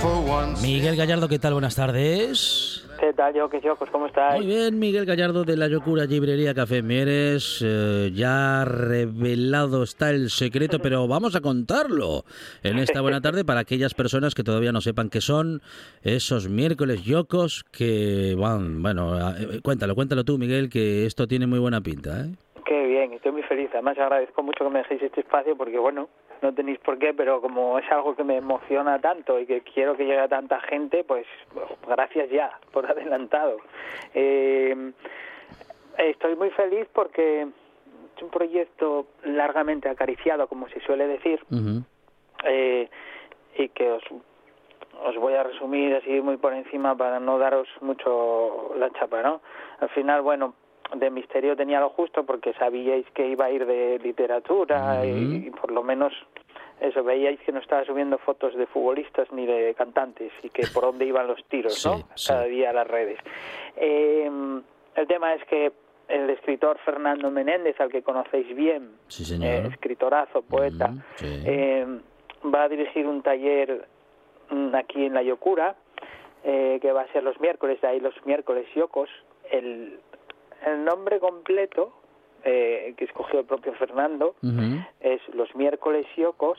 [0.00, 0.62] For once.
[0.62, 1.54] Miguel Gallardo, ¿qué tal?
[1.54, 2.77] Buenas tardes.
[2.98, 4.44] ¿Qué tal, yo que pues ¿Cómo estáis?
[4.44, 7.64] Muy bien, Miguel Gallardo de la Locura Librería Café Mieres.
[7.64, 12.24] Eh, ya revelado está el secreto, pero vamos a contarlo
[12.64, 15.60] en esta buena tarde para aquellas personas que todavía no sepan qué son
[16.02, 18.82] esos miércoles yocos que van.
[18.82, 22.22] Bueno, eh, cuéntalo, cuéntalo tú, Miguel, que esto tiene muy buena pinta.
[22.22, 22.34] ¿eh?
[22.64, 23.70] Qué bien, estoy muy feliz.
[23.74, 26.08] Además, agradezco mucho que me dejéis este espacio porque, bueno,
[26.42, 29.96] no tenéis por qué, pero como es algo que me emociona tanto y que quiero
[29.96, 33.58] que llegue a tanta gente, pues bueno, gracias ya por adelantado.
[34.14, 34.92] Eh,
[35.98, 41.40] estoy muy feliz porque es un proyecto largamente acariciado, como se suele decir,
[42.44, 42.88] eh,
[43.56, 44.02] y que os,
[45.04, 49.40] os voy a resumir así muy por encima para no daros mucho la chapa, ¿no?
[49.80, 50.54] Al final, bueno,
[50.94, 55.50] de misterio tenía lo justo porque sabíais que iba a ir de literatura y, y
[55.50, 56.12] por lo menos
[56.80, 60.84] eso, veíais que no estaba subiendo fotos de futbolistas ni de cantantes y que por
[60.84, 61.98] dónde iban los tiros, Sí, ¿no?
[62.14, 62.28] sí.
[62.28, 63.18] Cada día a las redes.
[63.76, 64.30] Eh,
[64.94, 65.72] el tema es que
[66.08, 69.66] el escritor Fernando Menéndez, al que conocéis bien, Sí, señor.
[69.66, 71.84] eh, escritorazo, poeta, eh,
[72.44, 73.86] va a dirigir un taller
[74.50, 75.74] mm, aquí en La Yocura,
[76.44, 79.10] eh, que va a ser los miércoles, de ahí los miércoles yocos.
[79.50, 79.98] El,
[80.66, 81.92] el nombre completo
[82.44, 84.34] eh, que escogió el propio Fernando
[85.00, 86.58] es Los miércoles yocos,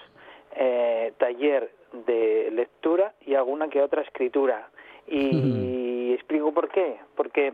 [0.55, 1.71] eh, taller
[2.05, 4.69] de lectura y alguna que otra escritura.
[5.07, 6.99] Y explico por qué.
[7.15, 7.53] Porque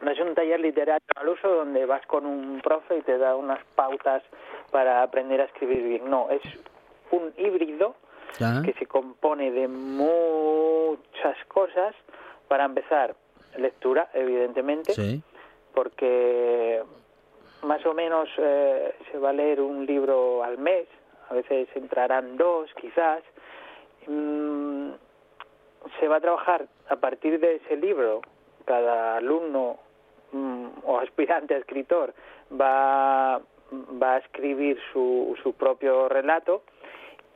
[0.00, 3.36] no es un taller literario al uso donde vas con un profe y te da
[3.36, 4.22] unas pautas
[4.70, 6.08] para aprender a escribir bien.
[6.10, 6.40] No, es
[7.10, 7.94] un híbrido
[8.38, 8.62] Ya.
[8.64, 11.94] que se compone de muchas cosas.
[12.48, 13.14] Para empezar,
[13.56, 15.22] lectura, evidentemente, Sí.
[15.74, 16.82] Porque
[17.62, 20.86] más o menos eh, se va a leer un libro al mes,
[21.28, 23.22] a veces entrarán dos quizás.
[24.06, 24.90] Mm,
[25.98, 28.22] se va a trabajar a partir de ese libro,
[28.64, 29.78] cada alumno
[30.32, 32.14] mm, o aspirante a escritor
[32.52, 33.40] va,
[34.02, 36.62] va a escribir su, su propio relato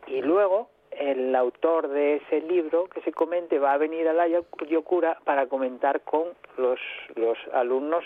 [0.07, 0.69] y luego
[0.99, 5.19] el autor de ese libro que se comente va a venir a la Yo- Yokura
[5.25, 6.25] para comentar con
[6.57, 6.81] los,
[7.17, 8.05] los alumnos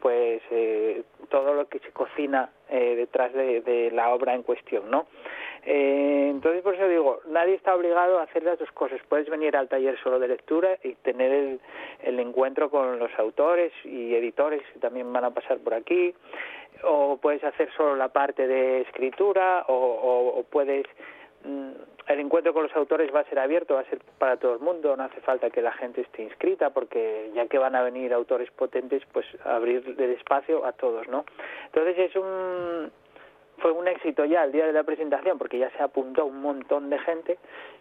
[0.00, 5.06] pues eh, todo lo que se cocina eh, detrás de, la obra en cuestión, ¿no?
[5.66, 9.00] Eh, entonces, por eso digo, nadie está obligado a hacer las dos cosas.
[9.08, 11.60] Puedes venir al taller solo de lectura y tener el,
[12.04, 16.14] el encuentro con los autores y editores que también van a pasar por aquí,
[16.84, 20.86] o puedes hacer solo la parte de escritura, o, o- o puedes
[21.44, 21.72] mm,
[22.08, 24.60] el encuentro con los autores va a ser abierto, va a ser para todo el
[24.60, 28.12] mundo, no hace falta que la gente esté inscrita, porque ya que van a venir
[28.14, 31.24] autores potentes, pues abrir el espacio a todos, ¿no?
[31.66, 32.90] Entonces es un
[33.58, 36.90] fue un éxito ya el día de la presentación, porque ya se apuntó un montón
[36.90, 37.38] de gente,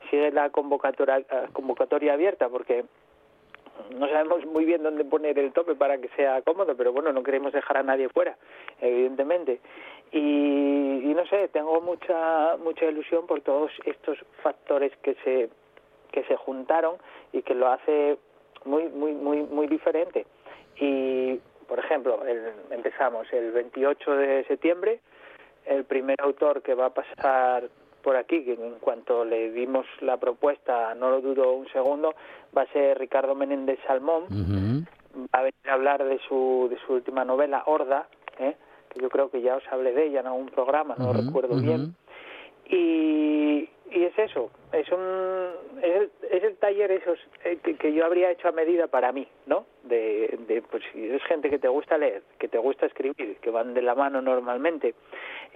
[0.10, 2.86] sigue la convocatoria, eh, convocatoria abierta, porque
[3.96, 7.24] no sabemos muy bien dónde poner el tope para que sea cómodo, pero bueno, no
[7.24, 8.38] queremos dejar a nadie fuera,
[8.82, 9.60] evidentemente.
[10.12, 10.20] Y,
[11.04, 15.50] y no sé, tengo mucha mucha ilusión por todos estos factores que se
[16.12, 16.96] que se juntaron
[17.34, 18.18] y que lo hace
[18.66, 20.26] muy muy muy muy diferente.
[20.80, 25.02] Y por ejemplo, el- empezamos el 28 de septiembre,
[25.66, 27.68] el primer autor que va a pasar
[28.08, 32.16] por aquí, que en cuanto le dimos la propuesta, no lo dudo un segundo,
[32.58, 36.94] va a ser Ricardo Menéndez Salmón, va a venir a hablar de su, de su
[36.94, 38.08] última novela, Horda,
[38.40, 38.56] ¿eh?
[38.88, 41.58] que yo creo que ya os hablé de ella en algún programa, no Ujú, recuerdo
[41.58, 41.96] bien.
[42.70, 45.50] Y, y es eso, es un
[45.82, 49.12] es el, es el taller esos eh, que, que yo habría hecho a medida para
[49.12, 49.66] mí, ¿no?
[49.84, 53.50] De, de pues si es gente que te gusta leer, que te gusta escribir, que
[53.50, 54.96] van de la mano normalmente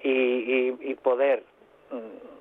[0.04, 1.44] y, y, y poder
[1.92, 2.40] mm,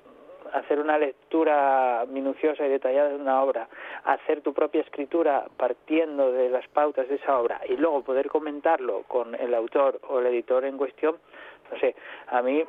[0.53, 3.67] hacer una lectura minuciosa y detallada de una obra,
[4.03, 9.03] hacer tu propia escritura partiendo de las pautas de esa obra y luego poder comentarlo
[9.07, 11.15] con el autor o el editor en cuestión,
[11.71, 11.95] no sé,
[12.27, 12.63] a mí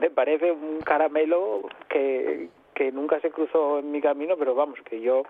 [0.00, 5.00] me parece un caramelo que, que nunca se cruzó en mi camino, pero vamos, que
[5.00, 5.24] yo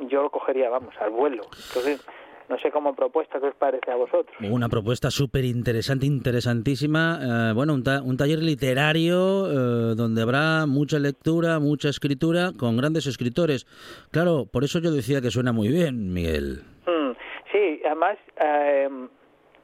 [0.00, 1.42] yo lo cogería, vamos, al vuelo.
[1.44, 2.06] Entonces,
[2.48, 4.36] no sé cómo propuesta, ¿qué os parece a vosotros?
[4.48, 7.50] Una propuesta súper interesante, interesantísima.
[7.50, 12.76] Eh, bueno, un, ta- un taller literario eh, donde habrá mucha lectura, mucha escritura, con
[12.76, 13.66] grandes escritores.
[14.10, 16.60] Claro, por eso yo decía que suena muy bien, Miguel.
[16.86, 17.12] Mm,
[17.52, 18.88] sí, además, eh,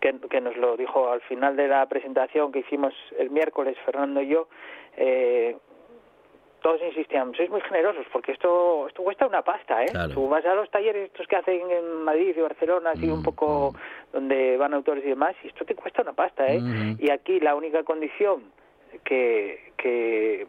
[0.01, 4.21] que, que nos lo dijo al final de la presentación que hicimos el miércoles, Fernando
[4.21, 4.49] y yo,
[4.97, 5.57] eh,
[6.63, 9.89] todos insistían, sois muy generosos porque esto esto cuesta una pasta, ¿eh?
[9.91, 10.15] Claro.
[10.15, 13.75] Tú vas a los talleres estos que hacen en Madrid y Barcelona, así un poco
[14.13, 16.59] donde van autores y demás, y esto te cuesta una pasta, ¿eh?
[16.59, 16.97] Ujú.
[17.05, 18.45] Y aquí la única condición
[19.05, 20.47] que, que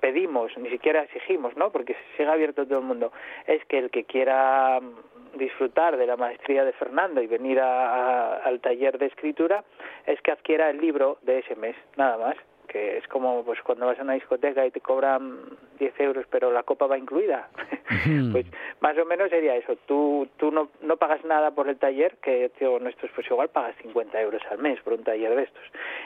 [0.00, 1.70] pedimos, ni siquiera exigimos, ¿no?
[1.72, 3.12] Porque sigue abierto todo el mundo,
[3.46, 7.88] es que el que quiera mm, disfrutar de la maestría de Fernando y venir a-
[7.94, 9.64] a- al taller de escritura,
[10.06, 12.36] es que adquiera el libro de ese mes, nada más
[12.68, 15.38] que es como pues cuando vas a una discoteca y te cobran
[15.78, 17.48] 10 euros pero la copa va incluida.
[18.32, 18.46] Pues
[18.80, 19.76] más o menos sería eso.
[19.86, 23.74] Tú tú no, no pagas nada por el taller que tío, nuestros pues igual pagas
[23.82, 25.62] 50 euros al mes por un taller de estos.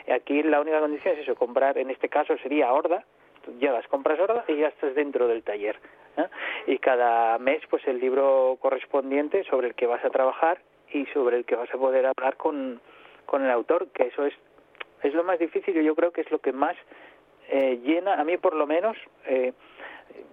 [0.06, 3.04] Y aquí la única condición es eso comprar en este caso sería horda.
[3.44, 5.76] Tú llegas compras horda y ya estás dentro del taller
[6.16, 6.28] ¿eh?
[6.66, 10.58] y cada mes pues el libro correspondiente sobre el que vas a trabajar
[10.92, 12.80] y sobre el que vas a poder hablar con
[13.26, 14.34] con el autor que eso es
[15.02, 16.76] es lo más difícil y yo creo que es lo que más
[17.48, 19.52] eh, llena, a mí por lo menos, eh,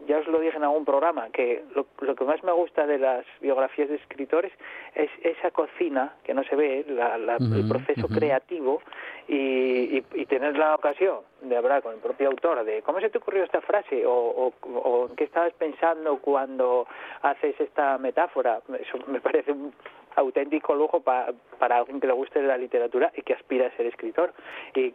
[0.08, 2.98] ya os lo dije en algún programa, que lo, lo que más me gusta de
[2.98, 4.52] las biografías de escritores
[4.96, 8.82] es esa cocina que no se ve, la- la- el proceso creativo
[9.28, 13.10] y, y- y tener la ocasión de hablar con el propio autor de cómo se
[13.10, 16.88] te ocurrió esta frase o, o, qué estabas pensando cuando
[17.22, 18.62] haces esta metáfora.
[18.80, 19.74] Eso me parece un
[20.20, 23.86] auténtico lujo pa- para alguien que le guste la literatura y que aspira a ser
[23.88, 24.34] escritor.
[24.76, 24.94] Y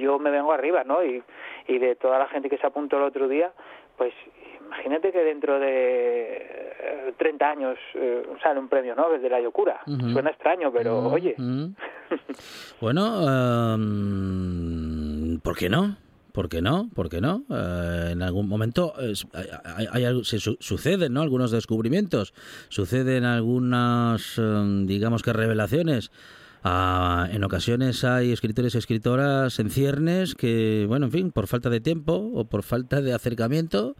[0.00, 1.02] yo me vengo arriba, ¿no?
[1.04, 1.22] Y,
[1.68, 3.52] y de toda la gente que se apuntó el otro día,
[3.96, 4.12] pues
[4.66, 6.36] imagínate que dentro de
[6.80, 9.80] eh, 30 años eh, sale un premio Nobel de la locura.
[10.12, 11.34] Suena extraño, pero oye.
[12.80, 13.22] Bueno,
[13.74, 15.96] em, ¿por qué no?
[16.32, 16.88] ¿Por qué no?
[16.94, 17.44] ¿Por qué no?
[17.50, 21.22] Eh, en algún momento hay- hay- hay algo- se su- suceden ¿no?
[21.22, 22.32] algunos descubrimientos,
[22.68, 26.10] suceden algunas, em, digamos que revelaciones.
[26.62, 31.70] Ah, en ocasiones hay escritores y escritoras en ciernes que, bueno, en fin, por falta
[31.70, 33.96] de tiempo o por falta de acercamiento,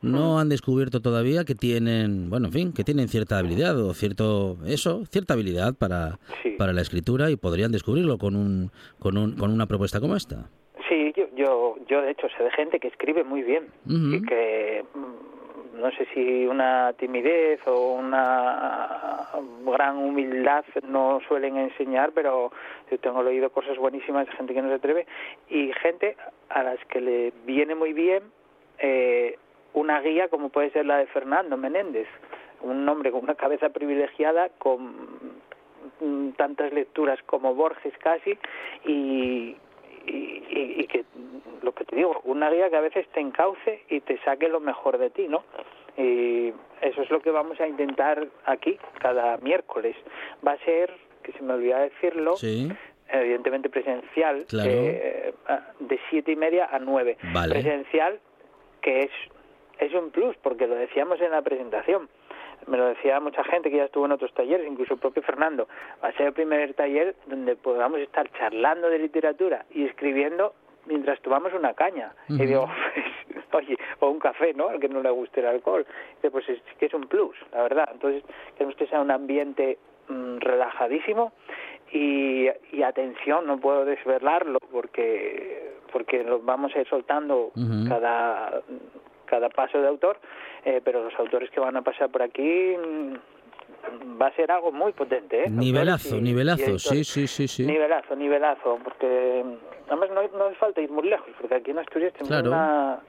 [0.00, 4.58] no han descubierto todavía que tienen, bueno, en fin, que tienen cierta habilidad o cierto,
[4.64, 6.50] eso, cierta habilidad para, Sí.
[6.56, 8.70] para la escritura y podrían descubrirlo con un,
[9.00, 10.48] con un, con una propuesta como esta.
[11.86, 16.06] Yo, de hecho sé de gente que escribe muy bien y que mm, no sé
[16.14, 19.28] si una timidez o una
[19.66, 22.52] gran humildad no suelen enseñar, pero
[22.90, 25.06] yo tengo leído cosas buenísimas de gente que no se atreve
[25.48, 26.16] y gente
[26.48, 28.22] a las que le viene muy bien
[28.78, 29.38] eh,
[29.72, 32.06] una guía como puede ser la de Fernando Menéndez,
[32.62, 34.94] un hombre con una cabeza privilegiada, con
[36.00, 38.38] mm, tantas lecturas como Borges casi
[38.84, 39.56] y,
[40.06, 41.04] y, y- y que
[41.62, 44.60] lo que te digo, una guía que a veces te encauce y te saque lo
[44.60, 45.44] mejor de ti, ¿no?
[45.96, 49.96] Y eso es lo que vamos a intentar aquí cada miércoles.
[50.46, 52.68] Va a ser, que se me olvidaba decirlo, Sí.
[53.08, 54.70] evidentemente presencial, Claro.
[54.72, 55.34] eh,
[55.80, 57.16] de siete y media a nueve.
[57.32, 57.54] Vale.
[57.54, 58.18] Presencial,
[58.82, 59.10] que es,
[59.78, 62.08] es un plus, porque lo decíamos en la presentación.
[62.66, 65.68] Me lo decía mucha gente que ya estuvo en otros talleres, incluso el propio Fernando.
[66.02, 70.54] Va a ser el primer taller donde podamos estar charlando de literatura y escribiendo
[70.86, 72.12] mientras tomamos una caña.
[72.28, 72.68] Y digo,
[73.32, 74.68] pues, oye, o un café, ¿no?
[74.68, 75.86] Al que no le guste el alcohol.
[76.16, 77.88] Dice, pues es que es un plus, la verdad.
[77.92, 78.22] Entonces,
[78.54, 81.32] queremos que sea un ambiente mm, relajadísimo
[81.92, 87.52] y, y atención, no puedo desvelarlo porque porque lo vamos a ir soltando
[87.88, 88.62] cada
[89.24, 90.18] cada paso de autor,
[90.64, 94.72] eh, pero los autores que van a pasar por aquí mm, va a ser algo
[94.72, 95.44] muy potente.
[95.44, 95.50] ¿eh?
[95.50, 97.08] Nivelazo, y- y nivelazo, sí, editores.
[97.08, 97.66] sí, sí, sí.
[97.66, 101.78] Nivelazo, nivelazo, porque mm, además no, no hace falta ir muy lejos, porque aquí en
[101.78, 102.48] Asturias tenemos Claro.
[102.50, 103.00] una,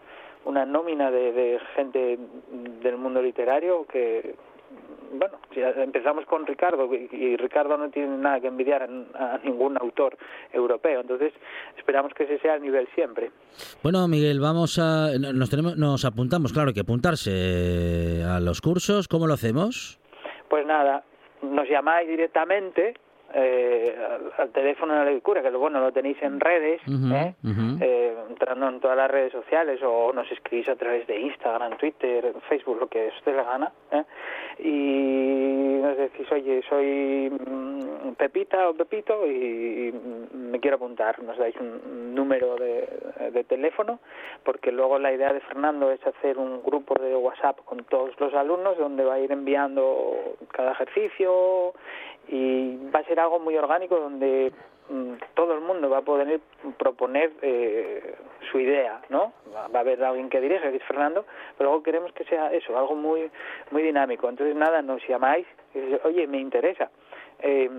[0.46, 2.18] una nómina de, de gente
[2.82, 4.36] del mundo literario que,
[5.20, 9.78] bueno, si empezamos con Ricardo, y, Ricardo no tiene nada que envidiar a, a ningún
[9.78, 10.18] autor
[10.52, 11.34] europeo, entonces
[11.78, 13.32] esperamos que ese sea el nivel siempre.
[13.84, 15.10] Bueno, Miguel, vamos a.
[15.18, 19.08] Nos, tenemos, nos apuntamos, claro, hay que apuntarse eh, a los cursos.
[19.08, 20.00] ¿Cómo lo hacemos?
[20.50, 21.04] Pues nada,
[21.42, 22.96] nos llamáis directamente
[23.38, 27.34] eh, al, al teléfono de la lectura, que lo bueno lo tenéis en redes, ¿eh?
[27.82, 32.34] Eh, entrando en todas las redes sociales o nos escribís a través de Instagram, Twitter,
[32.48, 33.72] Facebook, lo que os dé la gana.
[33.92, 34.04] ¿eh?
[34.60, 41.22] Y nos decís, oye, soy mm, Pepita o Pepito y, y me quiero apuntar.
[41.22, 42.88] Nos dais un número de,
[43.34, 44.00] de teléfono,
[44.46, 48.34] porque luego la idea de Fernando es hacer un grupo de WhatsApp con todos los
[48.34, 51.74] alumnos donde va a ir enviando cada ejercicio
[52.28, 54.52] y va a ser algo muy orgánico donde
[54.90, 56.40] mm, todo el mundo va a poder
[56.78, 58.16] proponer eh,
[58.52, 59.34] su idea, ¿no?
[59.54, 61.26] Va va a haber alguien que dirige, que es Fernando,
[61.58, 63.30] pero luego queremos que sea eso, algo muy
[63.72, 64.30] muy dinámico.
[64.30, 66.90] Entonces, nada, nos llamáis y dices, oye, me interesa.
[67.40, 67.70] Eh,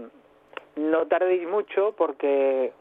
[0.77, 2.73] no tardéis mucho porque,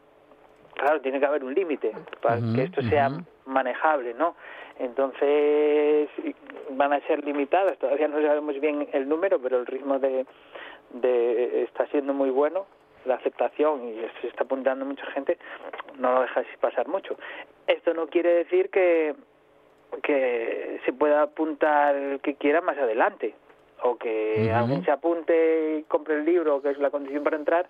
[0.74, 3.10] claro, tiene que haber un límite para que esto sea
[3.46, 4.36] manejable, ¿no?
[4.78, 6.08] Entonces
[6.70, 10.26] van a ser limitadas, todavía no sabemos bien el número, pero el ritmo de,
[10.90, 12.66] de está siendo muy bueno,
[13.04, 15.38] la aceptación y se está apuntando mucha gente,
[15.98, 17.16] no lo dejáis pasar mucho.
[17.66, 19.14] Esto no quiere decir que
[20.02, 23.34] que se pueda apuntar el que quiera más adelante
[23.82, 27.66] o que alguien se apunte y compre el libro que es la condición para entrar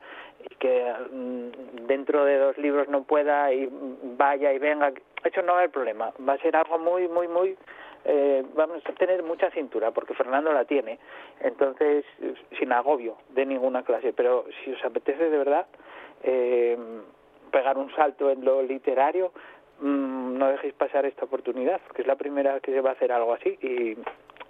[0.48, 3.68] y que mm, dentro de dos libros no pueda y
[4.16, 4.92] vaya y venga.
[5.24, 6.12] Eso no es el problema.
[6.26, 7.57] Va a ser algo muy muy muy
[8.09, 10.99] eh, vamos a tener mucha cintura porque Fernando la tiene
[11.40, 12.05] entonces
[12.59, 14.12] sin agobio de ninguna clase.
[14.12, 15.66] Pero si os apetece de verdad
[16.23, 16.79] eh,
[17.51, 19.33] pegar un salto en lo literario
[19.81, 23.11] mm, no dejéis pasar esta oportunidad porque es la primera que se va a hacer
[23.11, 23.97] algo así y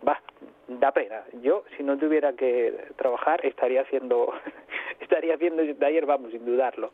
[0.07, 0.21] va
[0.69, 4.33] da pena yo si no tuviera que trabajar estaría haciendo
[5.01, 6.91] estaría haciendo ese taller vamos sin dudarlo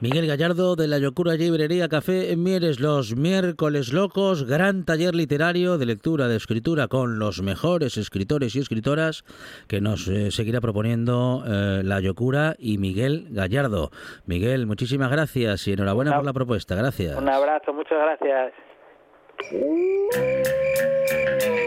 [0.00, 5.78] Miguel Gallardo de la Locura Librería Café en Mieres, los miércoles locos, gran taller literario
[5.78, 9.24] de lectura, de escritura con los mejores escritores y escritoras
[9.68, 13.90] que nos eh, seguirá proponiendo eh, la Locura y Miguel Gallardo.
[14.26, 16.74] Miguel, muchísimas gracias y enhorabuena Una- por la propuesta.
[16.74, 17.16] Gracias.
[17.16, 18.52] un abrazo muchas gracias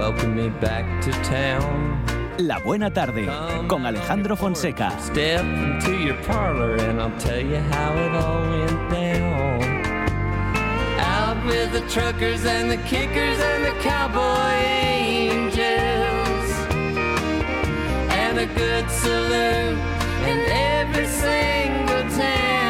[0.00, 2.02] Welcome me back to town.
[2.38, 3.26] La Buena Tarde,
[3.68, 4.98] con Alejandro Fonseca.
[4.98, 9.62] Step into your parlor and I'll tell you how it all went down.
[10.98, 14.54] Out with the truckers and the kickers and the cowboy
[14.88, 16.50] angels.
[18.22, 19.78] And a good salute
[20.30, 22.69] in every single town.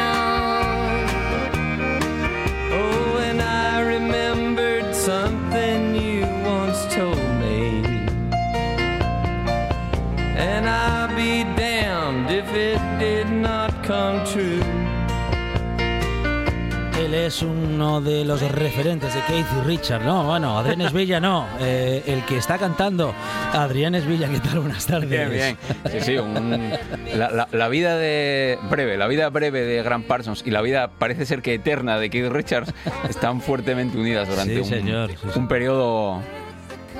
[17.31, 20.25] Es uno de los referentes de Keith Richard, ¿no?
[20.25, 23.13] Bueno, Adrián Esvilla no, eh, el que está cantando.
[23.53, 24.59] Adrián Esvilla, ¿qué tal?
[24.59, 25.09] Buenas tardes.
[25.09, 25.57] Bien, bien.
[25.89, 26.71] Sí, sí, un-
[27.15, 30.89] la, la- la vida de breve, la vida breve de Grant Parsons y la vida
[30.99, 32.73] parece ser que eterna de Keith Richards
[33.09, 35.39] están fuertemente unidas durante Sí, un, señor, sí, sí.
[35.39, 36.19] un periodo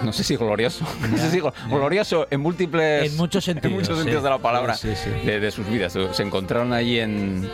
[0.02, 3.74] no sé si glorioso, no sé si glo- glorioso en múltiples En muchos sentidos, en
[3.78, 4.02] muchos sí.
[4.04, 4.94] sentidos de la palabra sí.
[5.26, 5.98] De, de sus vidas.
[6.14, 7.50] Se encontraron allí en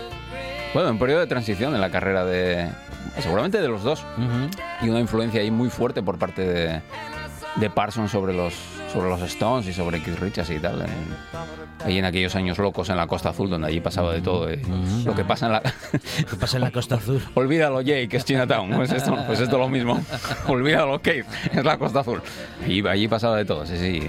[0.74, 2.70] bueno, en un periodo de transición en la carrera de
[3.20, 4.06] seguramente de los dos.
[4.18, 4.86] Ujú.
[4.86, 6.82] y una influencia ahí muy fuerte por parte de,
[7.56, 8.54] de Parsons sobre los
[8.94, 10.88] sobre los Stones y sobre Keith Richards y tal en-
[11.86, 14.62] ahí en aquellos años locos en la Costa Azul donde allí pasaba de todo y
[15.04, 17.22] lo que pasa en la ¿Qué pasa en la Costa Azul?
[17.36, 18.70] olvídalo Jay que es Chinatown.
[18.72, 20.00] Pues esto pues esto lo mismo.
[20.48, 22.22] Olvídalo Keith es la Costa Azul.
[22.68, 24.02] Y allí pasaba de todo sí sí.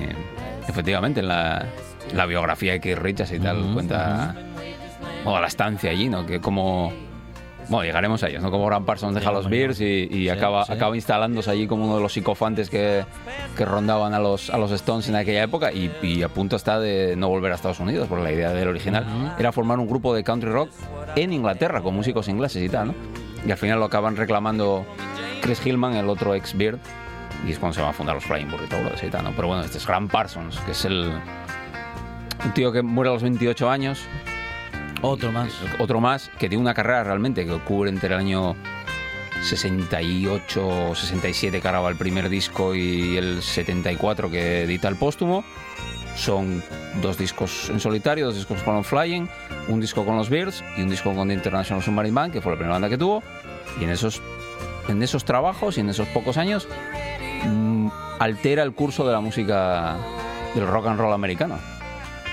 [0.69, 1.67] Efectivamente en la,
[2.15, 4.35] la biografía de Keith Richards y tal cuenta
[5.25, 6.93] bueno, la estancia allí no que como
[7.69, 8.51] bueno, llegaremos a ellos, ¿no?
[8.51, 10.73] Como Grant Parsons deja los Bears y, y acaba, sí.
[10.73, 13.05] acaba instalándose allí como uno de los psicofantes que,
[13.57, 16.81] que rondaban a los, a los Stones en aquella época y, y a punto está
[16.81, 20.15] de no volver a Estados Unidos, porque la idea del original era formar un grupo
[20.15, 20.71] de country rock
[21.15, 22.95] en Inglaterra con músicos ingleses y tal, ¿no?
[23.47, 24.87] Y al final lo acaban reclamando
[25.43, 26.79] Chris Hillman, el otro ex Beard,
[27.47, 29.33] y es cuando se van a fundar los Flying Burritos y tal, ¿no?
[29.37, 31.13] Pero bueno, este es Grant Parsons, que es el...
[32.45, 34.01] Un tío que muere a los 28 años,
[35.01, 35.53] Otro más.
[35.79, 38.57] otro más que tiene una carrera realmente que cubre entre el año
[39.43, 45.45] 68 o 67 que graba el primer disco y el 74 que edita el póstumo.
[46.17, 46.63] Son
[47.01, 49.29] dos discos en solitario, dos discos con los Flying,
[49.69, 52.53] un disco con los Bears y un disco con The International Submarine Band, que fue
[52.53, 53.23] la primera banda que tuvo.
[53.81, 54.21] Y en esos,
[54.89, 56.67] en esos trabajos y en esos pocos años
[57.45, 57.89] mm,
[58.19, 59.97] altera el curso de la música
[60.57, 61.78] del rock and roll americano.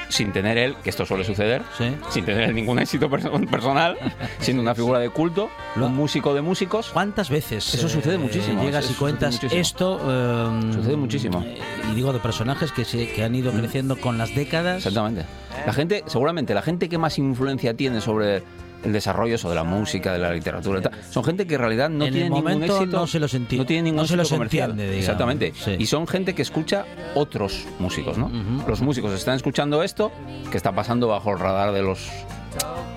[0.09, 1.85] Sin tener él, que esto suele suceder, Sí.
[2.09, 3.97] sin tener ningún éxito perso- personal,
[4.39, 6.89] siendo una figura de culto, Lo- un músico de músicos.
[6.93, 9.99] ¿Cuántas veces Eso eh, sucede muchísimo, llegas eso y cuentas esto?
[10.07, 11.41] eh, Sucede muchísimo.
[11.45, 11.57] eh,
[11.91, 14.77] Y digo de personajes que, se, que han ido creciendo con las décadas.
[14.77, 15.25] Exactamente.
[15.65, 18.43] La gente, seguramente, la gente que más influencia tiene sobre
[18.83, 21.89] el desarrollo eso de la música, de la literatura, tal, son gente que en realidad
[21.89, 24.13] no En tiene el ningún éxito, no se los enti- no tiene ningún no se
[24.13, 24.71] éxito los comercial.
[24.71, 24.99] entiende.
[24.99, 25.53] Exactamente.
[25.55, 25.75] Sí.
[25.79, 28.29] Y son gente que escucha otros músicos, ¿no?
[28.67, 30.11] Los músicos están escuchando esto
[30.51, 32.07] que está pasando bajo el radar de los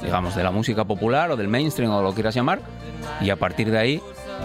[0.02, 2.60] digamos, de la música popular o del mainstream o lo quieras llamar,
[3.20, 4.02] y a partir de ahí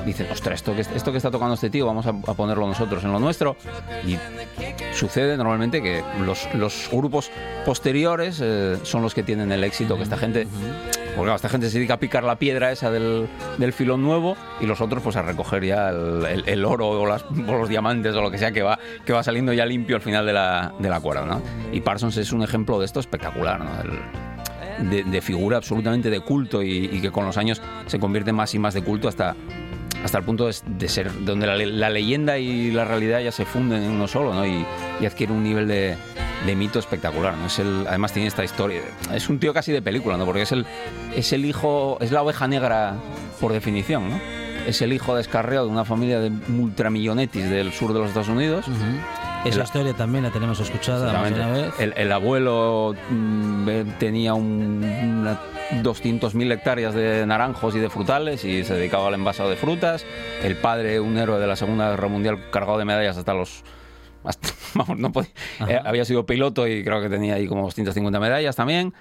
[0.08, 3.04] dicen, ostras, esto que, esto que está tocando este tío, vamos a, a ponerlo nosotros
[3.04, 3.56] en lo nuestro.
[4.08, 4.18] Y
[4.94, 7.30] sucede normalmente que los, los grupos
[7.66, 10.48] posteriores eh, son los que tienen el éxito, que esta gente,
[11.16, 14.36] porque claro, esta gente se dedica a picar la piedra esa del, del filón nuevo
[14.62, 18.16] y los otros pues a recoger ya el, el- oro o, las- o los diamantes
[18.16, 20.74] o lo que sea que va, que va saliendo ya limpio al final de la,
[20.80, 21.26] de la cuerda.
[21.26, 21.42] ¿no?
[21.72, 23.60] Y Parsons es un ejemplo de esto espectacular.
[23.60, 23.72] ¿no?
[24.90, 28.74] De, figura absolutamente de culto y, que con los años se convierte más y más
[28.74, 29.36] de culto hasta,
[30.04, 33.46] hasta el punto de, de ser donde la, la leyenda y la realidad ya se
[33.46, 34.46] funden en uno solo ¿no?
[34.48, 34.66] y,
[35.00, 35.96] y adquiere un nivel de,
[36.46, 37.36] de mito espectacular.
[37.38, 37.48] ¿no?
[37.48, 38.82] Es el, además tiene esta historia.
[39.14, 40.26] Es un tío casi de película, ¿no?
[40.26, 40.66] porque es el,
[41.16, 42.96] es el hijo, es la oveja negra
[43.40, 44.10] por definición.
[44.10, 44.20] ¿no?
[44.68, 48.66] Es el hijo descarriado de una familia de ultramillonetis del sur de los Estados Unidos.
[49.46, 51.74] Esa El- historia también la tenemos escuchada más de una vez.
[51.80, 54.82] El, el abuelo mm, eh, tenía un,
[55.22, 55.38] una
[55.82, 60.06] 200.000 hectáreas de naranjos y de frutales y se dedicaba al envasado de frutas.
[60.44, 63.64] El padre, un héroe de la Segunda Guerra Mundial, cargado de medallas hasta los...
[64.26, 65.30] hasta- vamos, no podía-
[65.68, 68.94] eh, había sido piloto y creo que tenía ahí como 250 medallas también.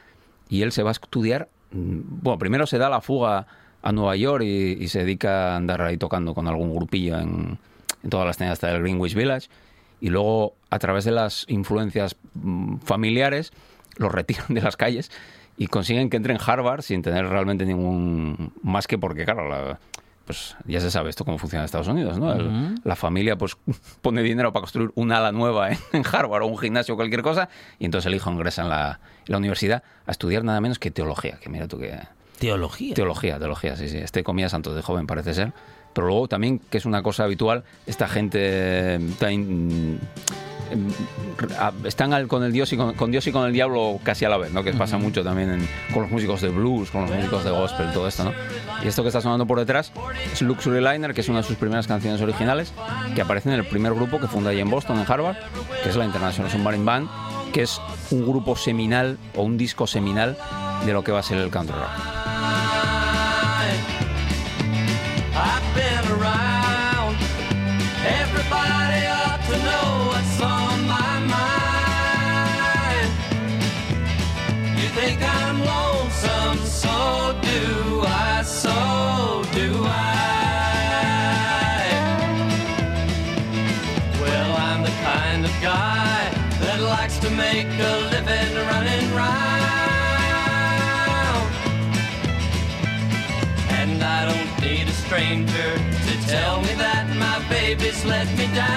[0.48, 1.48] Y él se va a estudiar...
[1.72, 3.46] mm, Bueno, primero se da la fuga
[3.82, 7.58] a Nueva York y, y se dedica a andar ahí tocando con algún grupillo en,
[8.04, 9.48] en todas las tiendas hasta el Greenwich Village.
[10.00, 13.52] Y luego a través de las influencias mm, familiares
[13.96, 15.10] los retiran de las calles
[15.56, 19.78] y consiguen que entren en Harvard sin tener realmente ningún más que porque, claro, la-
[20.32, 22.34] pues ya se sabe esto cómo funciona en Estados Unidos, ¿no?
[22.84, 23.58] La familia pues
[24.00, 27.50] pone dinero para construir un ala nueva en, Harvard o un gimnasio o cualquier cosa
[27.78, 30.90] y entonces el hijo ingresa en la, en la universidad a estudiar nada menos que
[30.90, 32.00] teología, que mira tú que...
[32.38, 32.94] Teología.
[32.94, 33.98] Teología, teología, sí, sí.
[33.98, 35.52] Este comía santos de joven, parece ser.
[35.92, 40.00] Pero luego también, que es una cosa habitual, esta gente eh, tan,
[41.84, 44.28] están al- con el Dios y con, con Dios y con el diablo casi a
[44.28, 44.62] la vez, ¿no?
[44.62, 47.92] Que pasa mucho también en- con los músicos de blues, con los músicos de gospel,
[47.92, 48.32] todo esto, ¿no?
[48.84, 49.92] Y esto que está sonando por detrás
[50.32, 52.72] es Luxury Liner, que es una de sus primeras canciones originales,
[53.14, 55.36] que aparece en el primer grupo que funda ahí en Boston, en Harvard,
[55.82, 57.08] que es la International Submarine Band,
[57.52, 60.36] que es un grupo seminal o un disco seminal
[60.86, 62.21] de lo que va a ser el country rock.
[95.12, 95.74] Stranger
[96.06, 98.72] to tell me that my baby's let me down.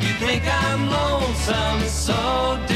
[0.00, 2.69] You think I'm lonesome, so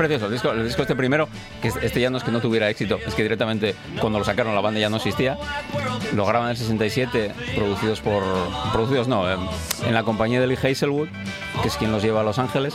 [0.00, 0.26] precioso.
[0.26, 1.28] El disco, el disco este primero,
[1.60, 4.24] que es- este ya no es que no tuviera éxito, es que directamente cuando lo
[4.24, 5.36] sacaron la banda ya no existía.
[6.14, 8.22] Lo graban en el 67, producidos por...
[8.72, 9.36] Producidos no, eh,
[9.86, 11.08] en la compañía de Lee Hazelwood,
[11.62, 12.74] que es quien los lleva a Los Ángeles.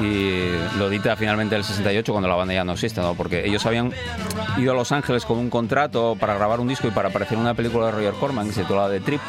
[0.00, 0.42] Y
[0.78, 3.14] lo edita finalmente en el 68 cuando la banda ya no existe, ¿no?
[3.14, 3.92] Porque ellos habían
[4.58, 7.40] ido a Los Ángeles con un contrato para grabar un disco y para aparecer en
[7.40, 9.20] una película de Roger Corman que se titulaba The Trip,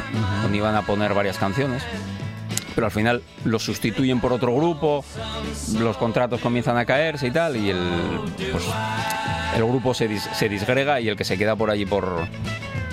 [0.42, 1.82] donde iban a poner varias canciones
[2.74, 5.04] pero al final los sustituyen por otro grupo,
[5.78, 7.78] los contratos comienzan a caerse y tal, y el,
[8.52, 8.64] pues,
[9.56, 12.26] el grupo se, dis- se disgrega y el que se queda por allí por,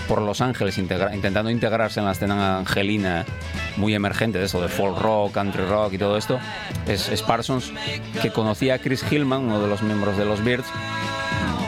[0.08, 3.26] por Los Ángeles intentando integrarse en la escena angelina
[3.78, 6.40] muy emergente de eso, de folk rock, country rock y todo esto,
[6.88, 7.72] es, es Parsons,
[8.22, 10.68] que conocía a Chris Hillman, uno de los miembros de los Beards,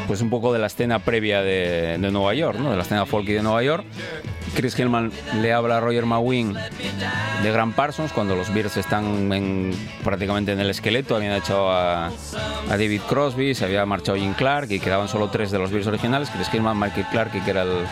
[0.07, 2.69] pues un poco de la escena previa de, de Nueva York, ¿no?
[2.71, 3.85] de la escena folky de Nueva York.
[4.55, 6.53] Chris Hillman le habla a Roger McGuinn
[7.41, 9.73] de Grant Parsons cuando los Bears están en-
[10.03, 11.15] prácticamente en el esqueleto.
[11.15, 12.11] Habían echado a, a
[12.69, 16.29] David Crosby, se había marchado Jim Clark y quedaban solo tres de los Bears originales:
[16.29, 17.85] Chris Hillman, Michael Clark, que era el,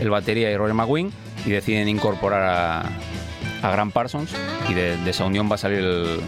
[0.00, 1.12] el batería, y Roger McGuinn.
[1.44, 2.80] Y deciden incorporar a,
[3.62, 4.30] a Grant Parsons.
[4.70, 6.20] Y de, de esa unión va a salir el-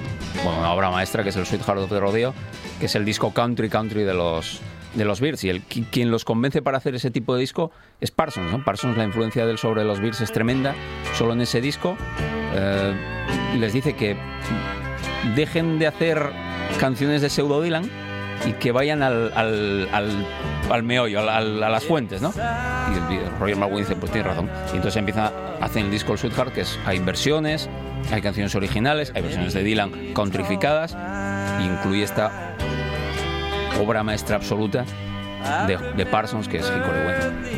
[0.44, 2.34] bueno, una obra maestra que es el Sweetheart of the Rodeo,
[2.78, 4.60] que es el disco country country de los
[4.98, 7.70] de los Bears y el qui- quien los convence para hacer ese tipo de disco
[8.00, 8.64] es Parsons, ¿no?
[8.64, 10.74] Parsons la influencia de él sobre los Bears es tremenda,
[11.16, 11.96] solo en ese disco
[12.54, 12.92] eh,
[13.58, 14.16] les dice que
[15.36, 16.20] dejen de hacer
[16.78, 17.90] canciones de pseudo Dylan
[18.46, 20.26] y que vayan al, al, al,
[20.70, 22.32] al meollo, a las fuentes, ¿no?
[22.36, 24.48] Y el- Roger McGuinn dice, pues tiene razón.
[24.72, 27.68] Y entonces empieza a hacer el disco El Sweetheart, que es, hay versiones,
[28.12, 30.96] hay canciones originales, hay versiones de Dylan countryficadas,
[31.60, 32.47] y incluye esta
[33.78, 34.84] obra maestra absoluta
[35.66, 37.48] de, Parsons, que es Hickory Wind.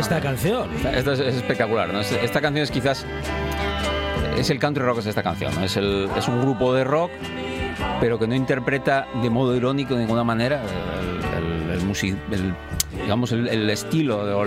[0.00, 0.68] Esta canción.
[0.74, 2.00] Esta- es, es espectacular, ¿no?
[2.00, 3.06] Es- Esta canción es quizás...
[4.36, 5.64] Es el country rock es esta canción, ¿no?
[5.64, 7.10] Es, el, es un grupo de rock,
[8.00, 12.54] pero que no interpreta de modo irónico de ninguna manera el, el- el, musi- el-
[13.02, 14.44] digamos, el, estilo,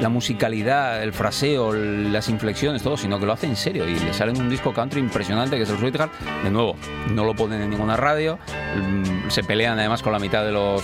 [0.00, 4.12] la musicalidad, el fraseo, las inflexiones, todo, sino que lo hace en serio y le
[4.14, 6.12] sale en un disco country impresionante que es el Sweetheart.
[6.44, 6.76] De nuevo,
[7.12, 8.38] no lo ponen en ninguna radio,
[8.76, 10.82] mm, se pelean además con la mitad de los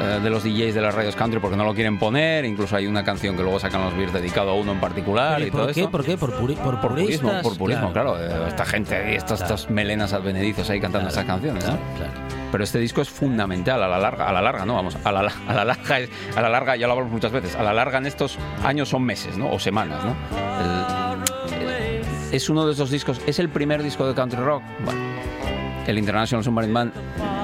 [0.00, 2.86] eh, de los DJs de las radios country porque no lo quieren poner, incluso hay
[2.86, 5.66] una canción que luego sacan los Beers dedicado a uno en particular y ¿y todo
[5.66, 5.80] ¿Por qué?
[5.80, 5.90] esto.
[5.90, 6.16] ¿Por qué?
[6.16, 8.16] ¿Por, puri- por, Por purismo, por purismo, claro.
[8.20, 11.64] eh, esta gente ahí, estas, estas melenas advenedicios ahí cantando estas canciones.
[11.66, 11.76] ¿no?
[12.52, 15.20] Pero este disco es fundamental a la larga, a la larga, no, vamos, a la,
[15.48, 15.98] a la larga,
[16.34, 19.04] a la larga, ya lo hablamos muchas veces, a la larga en estos años son
[19.04, 19.50] meses, ¿no?
[19.52, 20.16] O semanas, ¿no?
[20.60, 24.62] El- es uno de esos discos, es el primer disco de country rock.
[24.84, 25.00] Bueno,
[25.86, 26.92] el International Submarine Band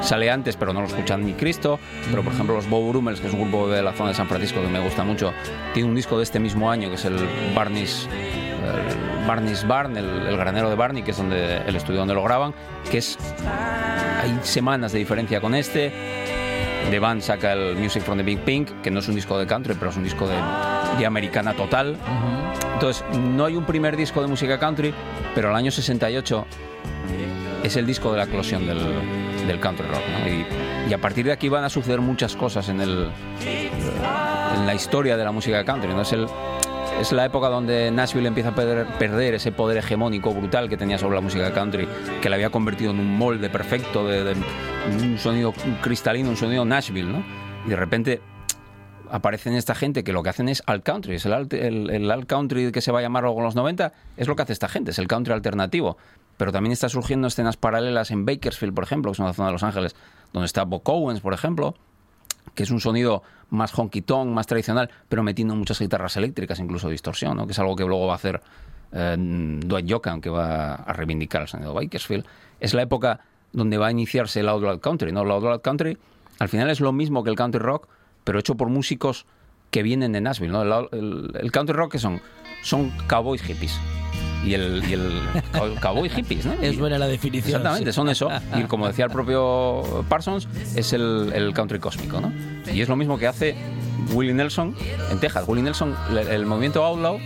[0.07, 1.79] sale antes, pero no lo escuchan ni Cristo.
[2.11, 4.29] Pero, por ejemplo, los Bob Brummels, que es un grupo de la zona de San
[4.29, 5.33] Francisco que me gusta mucho,
[5.75, 7.17] tiene un disco de este mismo año, que es el
[7.55, 12.15] Barney's, el Barney's Barn, el, el granero de Barney, que es donde el estudio donde
[12.15, 12.55] lo graban,
[12.91, 13.19] que es...
[14.23, 15.93] Hay semanas de diferencia con este.
[16.91, 19.47] The Band saca el Music from the Big Pink, que no es un disco de
[19.47, 20.37] country, pero es un disco de,
[20.99, 21.97] de americana total.
[22.75, 24.95] Entonces, no hay un primer disco de música country,
[25.35, 26.47] pero el año 68
[27.65, 28.79] es el disco de la eclosión del,
[29.47, 30.03] del country rock.
[30.13, 30.29] ¿no?
[30.29, 33.09] Y, y a partir de aquí van a suceder muchas cosas en, el,
[33.45, 35.93] en la historia de la música country.
[35.93, 36.03] ¿no?
[36.03, 36.27] Es, el,
[37.01, 40.99] es la época donde Nashville empieza a perder, perder ese poder hegemónico brutal que tenía
[40.99, 41.89] sobre la música country,
[42.21, 44.37] que la había convertido en un molde perfecto de, de
[45.03, 47.11] un sonido cristalino, un sonido Nashville.
[47.11, 47.25] ¿no?
[47.67, 48.21] Y de repente
[49.11, 52.11] aparecen esta gente que lo que hacen es alt country, es el alt, el, el
[52.11, 54.53] alt country que se va a llamar luego en los 90, es lo que hace
[54.53, 55.97] esta gente, es el country alternativo.
[56.37, 59.53] Pero también está surgiendo escenas paralelas en Bakersfield, por ejemplo, que es una zona de
[59.53, 59.97] Los Ángeles,
[60.33, 61.75] donde está Bob Owens, por ejemplo,
[62.55, 66.89] que es un sonido más honky tonk, más tradicional, pero metiendo muchas guitarras eléctricas, incluso
[66.89, 67.47] distorsión, ¿no?
[67.47, 68.41] que es algo que luego va a hacer
[68.93, 72.25] eh, Dwight Yoakam, que va a reivindicar el sonido de Bakersfield.
[72.61, 73.21] Es la época
[73.53, 75.23] donde va a iniciarse el outlaw country, ¿no?
[75.23, 75.97] El outlaw country
[76.39, 77.89] al final es lo mismo que el country rock,
[78.25, 79.25] pero hecho por músicos
[79.71, 80.55] que vienen de Nashville,
[80.93, 82.21] el- el country rock que son
[82.63, 83.79] son cowboys hippies.
[84.45, 85.21] Y el, y el
[85.53, 86.53] cow- cowboy hippies, ¿no?
[86.55, 87.57] Es buena la definición.
[87.57, 87.97] Exactamente, sí.
[87.97, 88.29] son eso.
[88.57, 92.33] Y como decía el propio Parsons, es el, el country cósmico, ¿no?
[92.73, 93.57] Y es lo mismo que hace
[94.13, 94.77] Willie Nelson
[95.11, 95.45] en Texas.
[95.49, 97.19] Willie Nelson, el, el movimiento Outlaw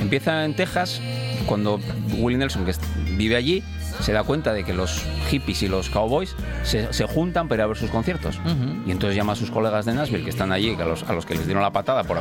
[0.00, 1.00] empieza en Texas
[1.46, 1.80] cuando
[2.18, 2.72] Willie Nelson, que
[3.16, 3.62] vive allí,
[4.00, 7.64] se da cuenta de que los hippies y los cowboys se, se juntan para ir
[7.64, 8.38] a ver sus conciertos.
[8.86, 11.12] Y entonces llama a sus colegas de Nashville que están allí, que a los, a
[11.12, 12.18] los que les dieron la patada por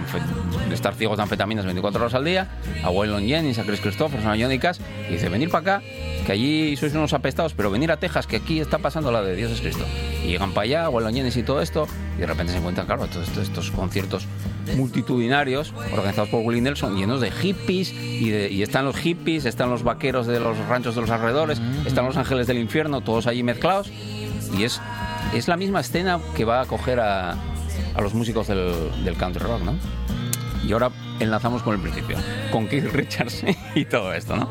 [0.72, 2.48] estar ciegos de anfetaminas 24 horas al día,
[2.84, 5.86] a Waylon Jennings, a Chris Christopherson, a Johnny Cash, y dice, venir para acá,
[6.26, 9.36] que allí sois unos apestados, pero venir a Texas, que aquí está pasando la de
[9.36, 9.86] Dios es Cristo.
[10.24, 13.08] Y llegan para allá, Waylon Jennings y todo esto, y de repente se encuentran, claro,
[13.08, 14.28] todos estos, estos conciertos
[14.76, 19.70] multitudinarios organizados por Willie Nelson, llenos de hippies, y, de- y están los hippies, están
[19.70, 23.44] los vaqueros de los ranchos de los alrededores, están los ángeles del infierno, todos allí
[23.44, 23.90] mezclados,
[24.58, 24.82] y es,
[25.34, 29.44] es la misma escena que va a acoger a, a los músicos del, del country
[29.44, 29.76] rock, ¿no?
[30.68, 30.90] Y ahora
[31.20, 32.18] enlazamos con el principio,
[32.52, 33.44] con Keith Richards
[33.76, 34.50] y todo esto, ¿no?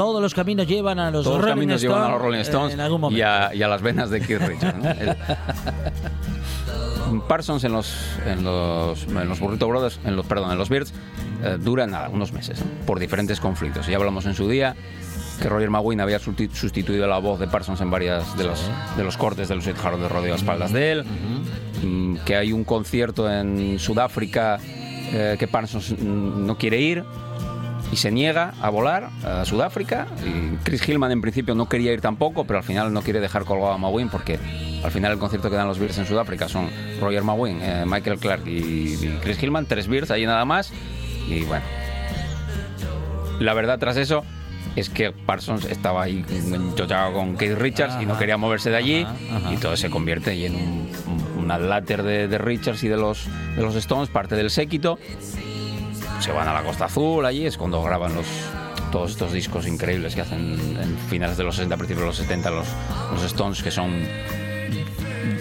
[0.00, 2.40] Todos los caminos llevan a los Todos los Rolling caminos llevan a los Stones, Rolling
[2.40, 3.18] Stones en algún momento.
[3.18, 4.78] y, a, y a las venas de Keith Richards.
[4.78, 4.90] ¿no?
[4.90, 5.16] El-
[7.28, 7.92] Parsons en los,
[8.24, 10.92] en los, en los Burrito Brothers, en los, perdón, en los Beards,
[11.42, 13.86] eh, dura nada, unos meses, por diferentes conflictos.
[13.88, 14.76] Ya hablamos en su día
[15.42, 18.62] que Roger McGuinn había susti- sustituido la voz de Parsons en varias de los,
[18.96, 21.04] de los cortes de los Hard de rodeo a espaldas de él,
[21.82, 24.58] Mm, que hay un concierto en Sudáfrica
[25.12, 27.02] eh, que Parsons no quiere ir
[27.92, 30.06] y se niega a volar a Sudáfrica.
[30.24, 33.44] Y Chris Hillman en principio no quería ir tampoco, pero al final no quiere dejar
[33.44, 34.38] colgado a McGuinn porque
[34.84, 36.68] al final el concierto que dan los Bears en Sudáfrica son
[37.00, 40.72] Roger McGuinn, eh, Michael Clark y, y Chris Hillman, tres Bears allí nada más.
[41.28, 41.64] Y bueno,
[43.40, 44.24] la verdad tras eso
[44.76, 49.06] es que Parsons estaba ahí enchochado con Keith Richards y no quería moverse de allí
[49.52, 52.96] y todo se convierte ahí en un, un, una láter de, de Richards y de
[52.96, 53.26] los,
[53.56, 54.98] de los Stones, parte del séquito
[56.20, 58.26] se van a la Costa Azul, allí es cuando graban los
[58.92, 62.50] todos estos discos increíbles que hacen en finales de los 60, principios de los 70
[62.50, 62.66] los,
[63.12, 64.04] los Stones, que son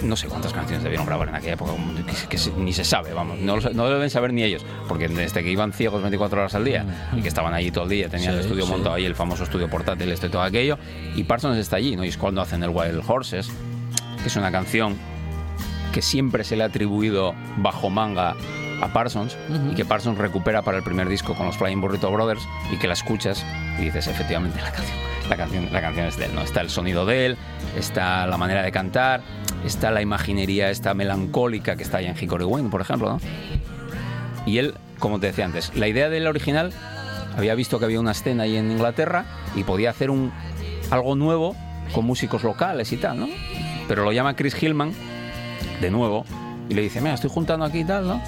[0.03, 1.73] no sé cuántas canciones debieron grabar en aquella época,
[2.29, 5.73] que, ni se sabe, vamos, no, lo deben saber ni ellos, porque desde que iban
[5.73, 8.65] ciegos 24 horas al día y que estaban allí todo el día, tenían el estudio
[8.65, 8.71] sí.
[8.71, 10.77] montado ahí, el famoso estudio portátil, esto y todo aquello,
[11.15, 12.05] y Parsons está allí, ¿no?
[12.05, 13.49] Y es cuando hacen el Wild Horses,
[14.21, 14.95] que es una canción
[15.91, 18.35] que siempre se le ha atribuido bajo manga
[18.81, 19.37] a Parsons
[19.71, 22.87] y que Parsons recupera para el primer disco con los Flying Burrito Brothers y que
[22.87, 23.45] la escuchas
[23.77, 24.97] y dices efectivamente la canción
[25.29, 27.37] la canción la canción es de él no está el sonido de él
[27.77, 29.21] está la manera de cantar
[29.65, 33.19] está la imaginería esta melancólica que está ahí en Hickory Wind por ejemplo ¿no?
[34.45, 36.71] y él como te decía antes la idea del original
[37.37, 39.25] había visto que había una escena ahí en Inglaterra
[39.55, 40.31] y podía hacer un
[40.91, 41.55] algo nuevo
[41.93, 43.27] con músicos locales y tal no
[43.87, 44.93] pero lo llama Chris Hillman
[45.81, 46.25] de nuevo
[46.69, 48.21] y le dice, mira, estoy juntando aquí y tal, ¿no?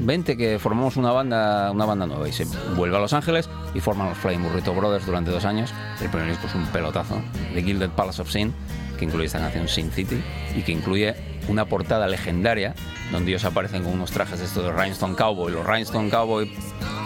[0.00, 3.80] Vente que formamos una banda, una banda nueva y se vuelve a Los Ángeles y
[3.80, 5.72] forman los Flying Burrito Brothers durante dos años.
[6.00, 7.20] El primer disco es un pelotazo,
[7.54, 8.52] The Gilded Palace of Sin,
[8.98, 10.22] que incluye esta canción Sin City
[10.56, 11.14] y que incluye
[11.48, 12.74] una portada legendaria
[13.12, 15.52] donde ellos aparecen con unos trajes de estos de Rhinestone Cowboy.
[15.52, 16.50] Los Rhinestone Cowboy,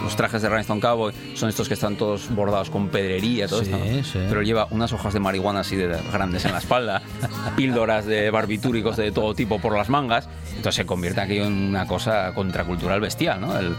[0.01, 3.71] los trajes de Rhinestone Cowboy son estos que están todos bordados con pedrería, todo Sí,
[3.71, 3.85] esto.
[3.85, 4.03] ¿no?
[4.03, 4.19] sí.
[4.29, 7.01] Pero lleva unas hojas de marihuana así de grandes en la espalda,
[7.55, 10.27] píldoras de barbitúricos de todo tipo por las mangas.
[10.49, 13.57] Entonces se convierte aquello en una cosa contracultural bestial, ¿no?
[13.57, 13.75] El,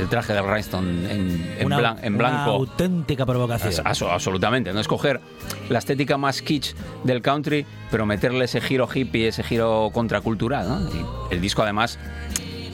[0.00, 2.50] el traje de Rhinestone en, en Una- blan- en una blanco.
[2.50, 3.68] auténtica provocación.
[3.72, 5.20] As- aso- absolutamente, no escoger
[5.68, 6.74] la estética más kitsch
[7.04, 10.68] del country, pero meterle ese giro hippie, ese giro contracultural.
[10.68, 10.80] ¿no?
[11.30, 11.98] Y el disco además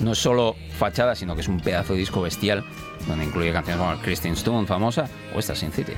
[0.00, 2.64] no es solo fachada, sino que es un pedazo de disco bestial,
[3.06, 5.92] donde incluye canciones como Christine Stone, famosa, o esta Sin City.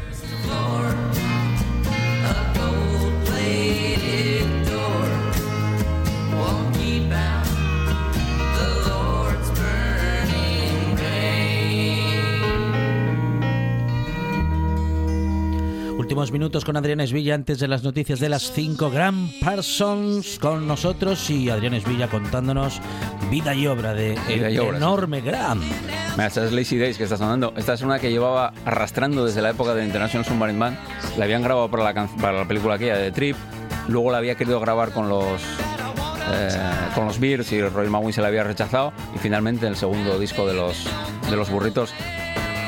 [16.13, 18.91] Últimos minutos con Adrián Esvilla antes de las noticias de las 5.
[18.91, 22.81] Gran Parsons con nosotros y Adrián Esvilla contándonos
[23.31, 24.77] vida y obra de Vida el y obra, sí.
[24.77, 25.59] enorme Gran.
[25.59, 27.55] Mira, esta es Lazy Days que está sonando.
[27.57, 30.79] Esta es una que llevaba arrastrando desde la época de International Submarine Man.
[31.17, 33.37] La habían grabado para la, can- para la película aquella de Trip.
[33.89, 35.41] Luego la había querido grabar con los
[36.31, 36.49] eh,
[36.95, 38.93] con los Bears y Roy Maguin se la había rechazado.
[39.17, 40.77] Y finalmente el segundo disco de los,
[41.31, 41.95] de los burritos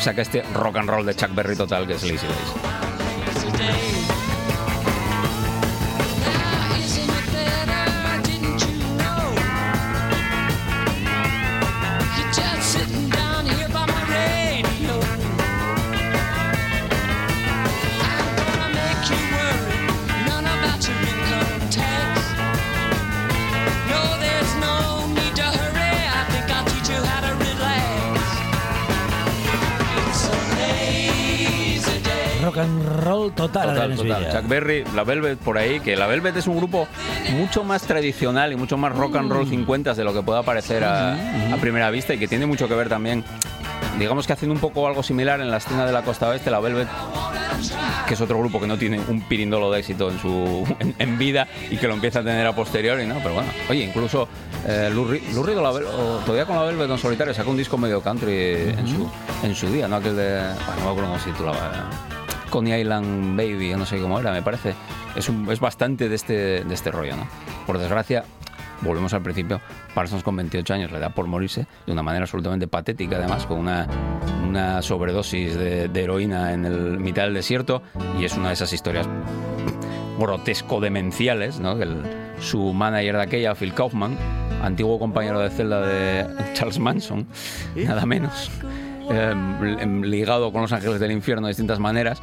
[0.01, 2.74] saca este rock and roll de Chuck Berry total que es Lazy Days.
[3.65, 3.94] Rock
[33.31, 34.33] total, Total, total.
[34.33, 36.89] Chuck Berry, la Velvet por ahí, que la Velvet es un grupo
[37.33, 40.85] mucho más tradicional y mucho más rock and roll 50 de lo que pueda parecer
[40.85, 41.15] a,
[41.53, 43.25] a primera vista y que tiene mucho que ver también,
[43.99, 46.61] digamos que haciendo un poco algo similar en la escena de la costa oeste, la
[46.61, 46.89] Velvet,
[48.07, 51.19] que es otro grupo que no tiene un pirindolo de éxito en su en, en
[51.19, 53.17] vida y que lo empieza a tener a posteriori, ¿no?
[53.17, 54.29] Pero bueno, oye, incluso
[54.67, 59.11] eh, o todavía con la Velvet en solitario sacó un disco medio country en, su,
[59.43, 59.97] en su día, ¿no?
[59.97, 60.39] Aquel de...
[60.67, 61.91] Bueno, no me acuerdo cómo se titulaba.
[62.55, 64.75] Coney Island Baby, yo no sé cómo era, me parece.
[65.17, 67.27] Es, un- es bastante de este, de este rollo, ¿no?
[67.67, 68.23] Por desgracia,
[68.81, 69.61] volvemos al principio,
[69.93, 73.59] Parsons con 28 años le da por morirse de una manera absolutamente patética, además, con
[73.59, 73.89] una,
[74.49, 77.83] una sobredosis de, de heroína en el mitad del desierto,
[78.21, 79.09] y es una de esas historias
[80.19, 81.73] grotesco-demenciales, ¿no?
[81.81, 82.03] El-
[82.41, 84.17] su manager de aquella, Phil Kaufman,
[84.63, 87.27] antiguo compañero de celda de Charles Manson,
[87.77, 88.51] nada menos,
[89.11, 89.35] eh,
[90.03, 92.21] ligado con los ángeles del infierno de distintas maneras,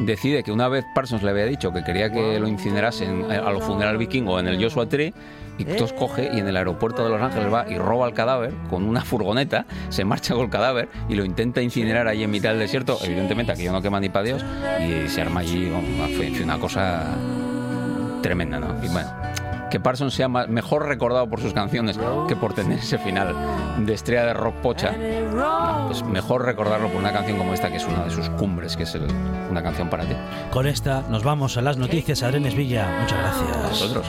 [0.00, 3.60] decide que una vez Parsons le había dicho que quería que lo incinerasen a lo
[3.60, 5.12] funeral vikingo en el Joshua Tree,
[5.58, 8.52] y entonces coge y en el aeropuerto de Los Ángeles va y roba el cadáver
[8.70, 12.50] con una furgoneta, se marcha con el cadáver y lo intenta incinerar ahí en mitad
[12.50, 12.96] del desierto.
[13.02, 14.44] Evidentemente aquello no quema ni para Dios
[14.80, 17.06] y se arma allí bueno, fue una cosa
[18.22, 18.76] tremenda, ¿no?
[18.84, 19.10] Y bueno,
[19.70, 21.98] que Parsons sea ma- mejor recordado por sus canciones
[22.28, 23.34] que por tener ese final
[23.78, 24.92] de estrella de rock pocha,
[25.34, 28.76] no, pues mejor recordarlo por una canción como esta, que es una de sus cumbres,
[28.76, 29.06] que es el-
[29.50, 30.14] una canción para ti.
[30.50, 32.22] Con esta nos vamos a las noticias.
[32.22, 33.68] Adrián Esvilla, muchas gracias.
[33.70, 34.06] Vosotros.